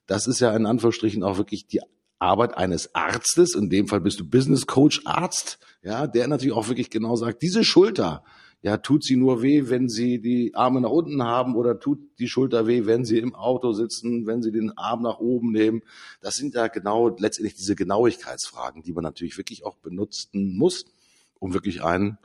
das 0.07 0.27
ist 0.27 0.41
ja 0.41 0.55
in 0.55 0.67
Anführungsstrichen 0.67 1.23
auch 1.23 1.38
wirklich 1.38 1.67
die 1.67 1.81
Arbeit 2.19 2.57
eines 2.57 2.95
Arztes, 2.95 3.55
in 3.55 3.69
dem 3.69 3.88
Fall 3.88 4.01
bist 4.01 4.21
du 4.21 4.29
Business 4.29 4.67
Coach 4.67 5.03
Arzt, 5.05 5.59
ja, 5.83 6.07
der 6.07 6.29
natürlich 6.29 6.55
auch 6.55 6.69
wirklich 6.69 6.91
genau 6.91 7.17
sagt, 7.17 7.43
diese 7.43 7.65
Schulter, 7.65 8.23
ja, 8.62 8.77
tut 8.77 9.03
sie 9.03 9.16
nur 9.16 9.42
weh, 9.42 9.68
wenn 9.68 9.88
sie 9.88 10.20
die 10.20 10.55
Arme 10.55 10.81
nach 10.81 10.90
unten 10.90 11.25
haben 11.25 11.57
oder 11.57 11.81
tut 11.81 11.98
die 12.20 12.29
Schulter 12.29 12.68
weh, 12.68 12.87
wenn 12.87 13.05
sie 13.05 13.18
im 13.18 13.35
Auto 13.35 13.72
sitzen, 13.72 14.27
wenn 14.27 14.40
sie 14.40 14.53
den 14.53 14.77
Arm 14.79 15.03
nach 15.03 15.18
oben 15.18 15.51
nehmen. 15.51 15.83
Das 16.20 16.37
sind 16.37 16.55
ja 16.55 16.68
genau 16.68 17.09
letztendlich 17.09 17.55
diese 17.55 17.75
Genauigkeitsfragen, 17.75 18.83
die 18.83 18.92
man 18.92 19.03
natürlich 19.03 19.37
wirklich 19.37 19.64
auch 19.64 19.77
benutzen 19.79 20.57
muss, 20.57 20.85
um 21.40 21.55
wirklich 21.55 21.83
ein, 21.83 22.18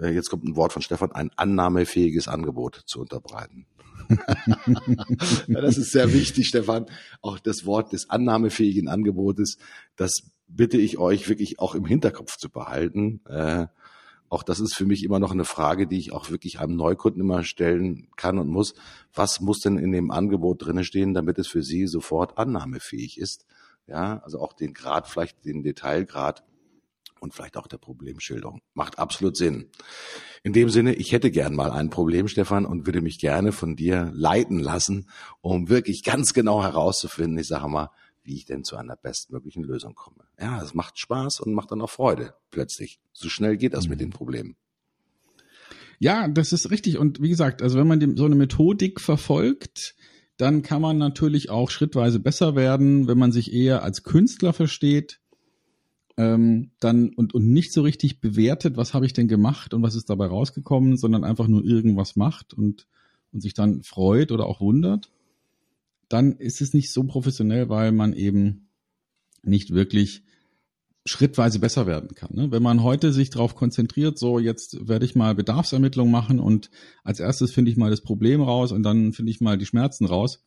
äh, 0.00 0.08
jetzt 0.08 0.30
kommt 0.30 0.44
ein 0.44 0.56
Wort 0.56 0.72
von 0.72 0.80
Stefan, 0.80 1.12
ein 1.12 1.30
annahmefähiges 1.36 2.28
Angebot 2.28 2.82
zu 2.86 3.00
unterbreiten. 3.00 3.66
ja, 5.46 5.60
das 5.60 5.76
ist 5.76 5.92
sehr 5.92 6.14
wichtig, 6.14 6.48
Stefan. 6.48 6.86
Auch 7.20 7.38
das 7.38 7.66
Wort 7.66 7.92
des 7.92 8.08
annahmefähigen 8.08 8.88
Angebotes, 8.88 9.58
das 9.96 10.30
bitte 10.46 10.78
ich 10.78 10.96
euch 10.96 11.28
wirklich 11.28 11.58
auch 11.58 11.74
im 11.74 11.84
Hinterkopf 11.84 12.38
zu 12.38 12.48
behalten. 12.48 13.20
Äh, 13.26 13.66
auch 14.34 14.42
das 14.42 14.60
ist 14.60 14.74
für 14.74 14.84
mich 14.84 15.04
immer 15.04 15.18
noch 15.18 15.30
eine 15.30 15.44
Frage, 15.44 15.86
die 15.86 15.98
ich 15.98 16.12
auch 16.12 16.30
wirklich 16.30 16.58
einem 16.58 16.76
Neukunden 16.76 17.20
immer 17.20 17.44
stellen 17.44 18.08
kann 18.16 18.38
und 18.38 18.48
muss. 18.48 18.74
Was 19.14 19.40
muss 19.40 19.60
denn 19.60 19.78
in 19.78 19.92
dem 19.92 20.10
Angebot 20.10 20.64
drinne 20.64 20.84
stehen, 20.84 21.14
damit 21.14 21.38
es 21.38 21.46
für 21.46 21.62
Sie 21.62 21.86
sofort 21.86 22.36
annahmefähig 22.36 23.18
ist? 23.18 23.46
Ja, 23.86 24.20
also 24.24 24.40
auch 24.40 24.52
den 24.52 24.74
Grad, 24.74 25.08
vielleicht 25.08 25.44
den 25.44 25.62
Detailgrad 25.62 26.42
und 27.20 27.32
vielleicht 27.32 27.56
auch 27.56 27.66
der 27.66 27.78
Problemschilderung. 27.78 28.60
Macht 28.74 28.98
absolut 28.98 29.36
Sinn. 29.36 29.70
In 30.42 30.52
dem 30.52 30.68
Sinne, 30.68 30.94
ich 30.94 31.12
hätte 31.12 31.30
gern 31.30 31.54
mal 31.54 31.70
ein 31.70 31.90
Problem, 31.90 32.28
Stefan, 32.28 32.66
und 32.66 32.86
würde 32.86 33.00
mich 33.00 33.18
gerne 33.18 33.52
von 33.52 33.76
dir 33.76 34.10
leiten 34.14 34.58
lassen, 34.58 35.08
um 35.40 35.68
wirklich 35.68 36.02
ganz 36.02 36.32
genau 36.32 36.62
herauszufinden, 36.62 37.38
ich 37.38 37.46
sage 37.46 37.68
mal, 37.68 37.90
wie 38.24 38.34
ich 38.34 38.46
denn 38.46 38.64
zu 38.64 38.76
einer 38.76 38.96
bestmöglichen 38.96 39.62
Lösung 39.62 39.94
komme. 39.94 40.23
Ja, 40.40 40.62
es 40.62 40.74
macht 40.74 40.98
Spaß 40.98 41.40
und 41.40 41.54
macht 41.54 41.70
dann 41.70 41.80
auch 41.80 41.90
Freude 41.90 42.34
plötzlich. 42.50 43.00
So 43.12 43.28
schnell 43.28 43.56
geht 43.56 43.74
das 43.74 43.84
mhm. 43.84 43.90
mit 43.90 44.00
den 44.00 44.10
Problemen. 44.10 44.56
Ja, 45.98 46.28
das 46.28 46.52
ist 46.52 46.70
richtig. 46.70 46.98
Und 46.98 47.22
wie 47.22 47.28
gesagt, 47.28 47.62
also 47.62 47.78
wenn 47.78 47.86
man 47.86 48.16
so 48.16 48.24
eine 48.24 48.34
Methodik 48.34 49.00
verfolgt, 49.00 49.94
dann 50.36 50.62
kann 50.62 50.82
man 50.82 50.98
natürlich 50.98 51.50
auch 51.50 51.70
schrittweise 51.70 52.18
besser 52.18 52.56
werden, 52.56 53.06
wenn 53.06 53.18
man 53.18 53.30
sich 53.30 53.52
eher 53.52 53.84
als 53.84 54.02
Künstler 54.02 54.52
versteht, 54.52 55.20
ähm, 56.16 56.72
dann 56.80 57.10
und, 57.14 57.34
und 57.34 57.46
nicht 57.46 57.72
so 57.72 57.82
richtig 57.82 58.20
bewertet, 58.20 58.76
was 58.76 58.94
habe 58.94 59.06
ich 59.06 59.12
denn 59.12 59.28
gemacht 59.28 59.72
und 59.74 59.82
was 59.82 59.94
ist 59.94 60.10
dabei 60.10 60.26
rausgekommen, 60.26 60.96
sondern 60.96 61.22
einfach 61.22 61.46
nur 61.46 61.64
irgendwas 61.64 62.16
macht 62.16 62.52
und, 62.54 62.88
und 63.32 63.40
sich 63.40 63.54
dann 63.54 63.82
freut 63.82 64.32
oder 64.32 64.46
auch 64.46 64.60
wundert 64.60 65.10
dann 66.08 66.36
ist 66.36 66.60
es 66.60 66.74
nicht 66.74 66.92
so 66.92 67.04
professionell, 67.04 67.68
weil 67.68 67.92
man 67.92 68.12
eben 68.12 68.68
nicht 69.42 69.70
wirklich 69.70 70.23
schrittweise 71.06 71.58
besser 71.58 71.86
werden 71.86 72.14
kann. 72.14 72.30
Ne? 72.32 72.50
Wenn 72.50 72.62
man 72.62 72.82
heute 72.82 73.12
sich 73.12 73.30
darauf 73.30 73.54
konzentriert, 73.54 74.18
so 74.18 74.38
jetzt 74.38 74.88
werde 74.88 75.04
ich 75.04 75.14
mal 75.14 75.34
Bedarfsermittlung 75.34 76.10
machen 76.10 76.40
und 76.40 76.70
als 77.02 77.20
erstes 77.20 77.52
finde 77.52 77.70
ich 77.70 77.76
mal 77.76 77.90
das 77.90 78.00
Problem 78.00 78.40
raus 78.40 78.72
und 78.72 78.82
dann 78.82 79.12
finde 79.12 79.30
ich 79.30 79.40
mal 79.40 79.58
die 79.58 79.66
Schmerzen 79.66 80.06
raus 80.06 80.42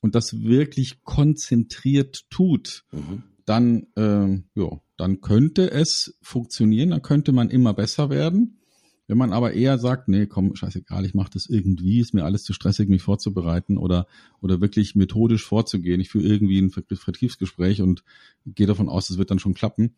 und 0.00 0.14
das 0.14 0.42
wirklich 0.42 1.04
konzentriert 1.04 2.24
tut, 2.28 2.84
mhm. 2.90 3.22
dann, 3.46 3.86
äh, 3.96 4.42
ja, 4.60 4.80
dann 4.96 5.20
könnte 5.20 5.70
es 5.70 6.18
funktionieren, 6.22 6.90
dann 6.90 7.02
könnte 7.02 7.32
man 7.32 7.50
immer 7.50 7.72
besser 7.72 8.10
werden. 8.10 8.58
Wenn 9.06 9.18
man 9.18 9.32
aber 9.32 9.52
eher 9.52 9.78
sagt, 9.78 10.08
nee, 10.08 10.26
komm, 10.26 10.56
scheißegal, 10.56 11.04
ich 11.04 11.14
mache 11.14 11.30
das 11.32 11.46
irgendwie, 11.46 12.00
ist 12.00 12.14
mir 12.14 12.24
alles 12.24 12.42
zu 12.44 12.54
stressig, 12.54 12.88
mich 12.88 13.02
vorzubereiten 13.02 13.76
oder, 13.76 14.06
oder 14.40 14.60
wirklich 14.60 14.94
methodisch 14.94 15.44
vorzugehen. 15.44 16.00
Ich 16.00 16.08
führe 16.10 16.26
irgendwie 16.26 16.58
ein 16.58 16.70
Vertriebsgespräch 16.70 17.82
und 17.82 18.02
gehe 18.46 18.66
davon 18.66 18.88
aus, 18.88 19.10
es 19.10 19.18
wird 19.18 19.30
dann 19.30 19.38
schon 19.38 19.54
klappen. 19.54 19.94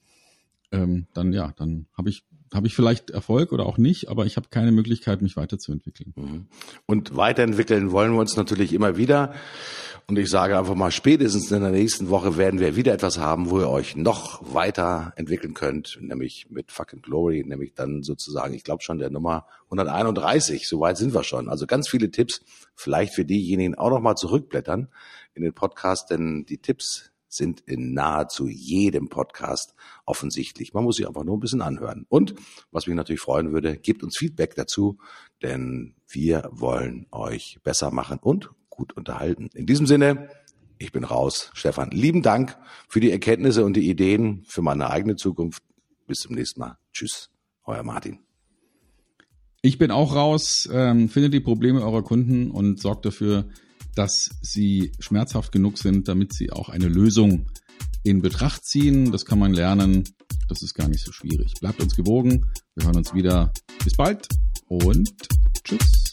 Ähm, 0.73 1.07
dann 1.14 1.33
ja, 1.33 1.53
dann 1.57 1.87
habe 1.97 2.11
ich 2.11 2.25
habe 2.54 2.66
ich 2.66 2.74
vielleicht 2.74 3.11
Erfolg 3.11 3.52
oder 3.52 3.66
auch 3.66 3.78
nicht, 3.78 4.09
aber 4.09 4.26
ich 4.26 4.37
habe 4.37 4.48
keine 4.50 4.72
Möglichkeit, 4.72 5.22
mich 5.22 5.37
weiterzuentwickeln. 5.37 6.12
Mhm. 6.16 6.46
Und 6.87 7.16
weiterentwickeln 7.16 7.90
wollen 7.90 8.12
wir 8.12 8.20
uns 8.20 8.37
natürlich 8.37 8.72
immer 8.72 8.96
wieder. 8.96 9.35
Und 10.09 10.18
ich 10.18 10.30
sage 10.30 10.56
einfach 10.56 10.76
mal, 10.76 10.92
spätestens 10.92 11.50
in 11.50 11.62
der 11.62 11.72
nächsten 11.72 12.11
Woche 12.11 12.37
werden 12.37 12.61
wir 12.61 12.76
wieder 12.76 12.92
etwas 12.92 13.18
haben, 13.18 13.50
wo 13.50 13.59
ihr 13.59 13.68
euch 13.68 13.96
noch 13.96 14.54
weiter 14.54 15.12
entwickeln 15.16 15.52
könnt, 15.52 15.98
nämlich 16.00 16.46
mit 16.48 16.70
Fucking 16.70 17.02
Glory, 17.02 17.42
nämlich 17.44 17.74
dann 17.74 18.04
sozusagen, 18.04 18.54
ich 18.54 18.62
glaube 18.62 18.85
schon 18.85 18.98
der 18.98 19.11
Nummer 19.11 19.46
131, 19.64 20.68
soweit 20.68 20.96
sind 20.96 21.12
wir 21.12 21.24
schon. 21.24 21.48
Also 21.48 21.66
ganz 21.66 21.88
viele 21.88 22.12
Tipps, 22.12 22.40
vielleicht 22.76 23.14
für 23.14 23.24
diejenigen 23.24 23.74
auch 23.74 23.90
noch 23.90 24.00
mal 24.00 24.14
zurückblättern 24.14 24.88
in 25.35 25.42
den 25.42 25.54
Podcast, 25.54 26.11
denn 26.11 26.46
die 26.46 26.59
Tipps 26.59 27.11
sind 27.37 27.61
in 27.61 27.94
nahezu 27.94 28.49
jedem 28.49 29.09
Podcast 29.09 29.75
offensichtlich. 30.05 30.75
Man 30.75 30.85
muss 30.85 30.96
sich 30.96 31.07
einfach 31.07 31.25
nur 31.25 31.37
ein 31.37 31.40
bisschen 31.40 31.62
anhören. 31.62 32.07
Und 32.09 32.35
was 32.70 32.87
mich 32.87 32.96
natürlich 32.96 33.20
freuen 33.20 33.53
würde, 33.53 33.77
gebt 33.77 34.03
uns 34.03 34.16
Feedback 34.16 34.55
dazu, 34.55 34.99
denn 35.42 35.94
wir 36.09 36.49
wollen 36.51 37.07
euch 37.12 37.59
besser 37.62 37.90
machen 37.90 38.18
und 38.20 38.51
gut 38.68 38.92
unterhalten. 38.94 39.49
In 39.55 39.66
diesem 39.66 39.87
Sinne, 39.87 40.29
ich 40.79 40.92
bin 40.92 41.05
raus. 41.05 41.51
Stefan, 41.55 41.90
lieben 41.90 42.22
Dank 42.22 42.57
für 42.88 43.01
die 43.01 43.11
Erkenntnisse 43.11 43.64
und 43.64 43.75
die 43.75 43.88
Ideen 43.88 44.44
für 44.46 44.62
meine 44.62 44.90
eigene 44.90 45.16
Zukunft. 45.16 45.62
Bis 46.07 46.18
zum 46.18 46.35
nächsten 46.35 46.61
Mal. 46.61 46.79
Tschüss, 46.92 47.31
euer 47.64 47.83
Martin. 47.83 48.20
Ich 49.62 49.79
bin 49.79 49.90
auch 49.90 50.14
raus. 50.14 50.68
Ähm, 50.72 51.09
findet 51.09 51.35
die 51.35 51.40
Probleme 51.40 51.83
eurer 51.83 52.03
Kunden 52.03 52.51
und 52.51 52.81
sorgt 52.81 53.07
dafür, 53.07 53.49
dass 53.96 54.30
sie 54.42 54.92
schmerzhaft 55.00 55.50
genug 55.50 55.78
sind, 55.78 56.06
damit 56.06 56.32
sie 56.32 56.52
auch 56.52 56.68
eine 56.68 56.87
Lösung 56.87 57.46
in 58.04 58.22
Betracht 58.22 58.64
ziehen. 58.64 59.11
Das 59.11 59.24
kann 59.24 59.38
man 59.38 59.52
lernen. 59.52 60.04
Das 60.48 60.62
ist 60.62 60.74
gar 60.74 60.88
nicht 60.88 61.04
so 61.04 61.12
schwierig. 61.12 61.54
Bleibt 61.61 61.80
uns 61.80 61.96
gewogen. 61.96 62.46
Wir 62.76 62.87
hören 62.87 62.96
uns 62.96 63.14
wieder. 63.14 63.52
Bis 63.82 63.94
bald 63.94 64.28
und 64.68 65.11
tschüss. 65.64 66.06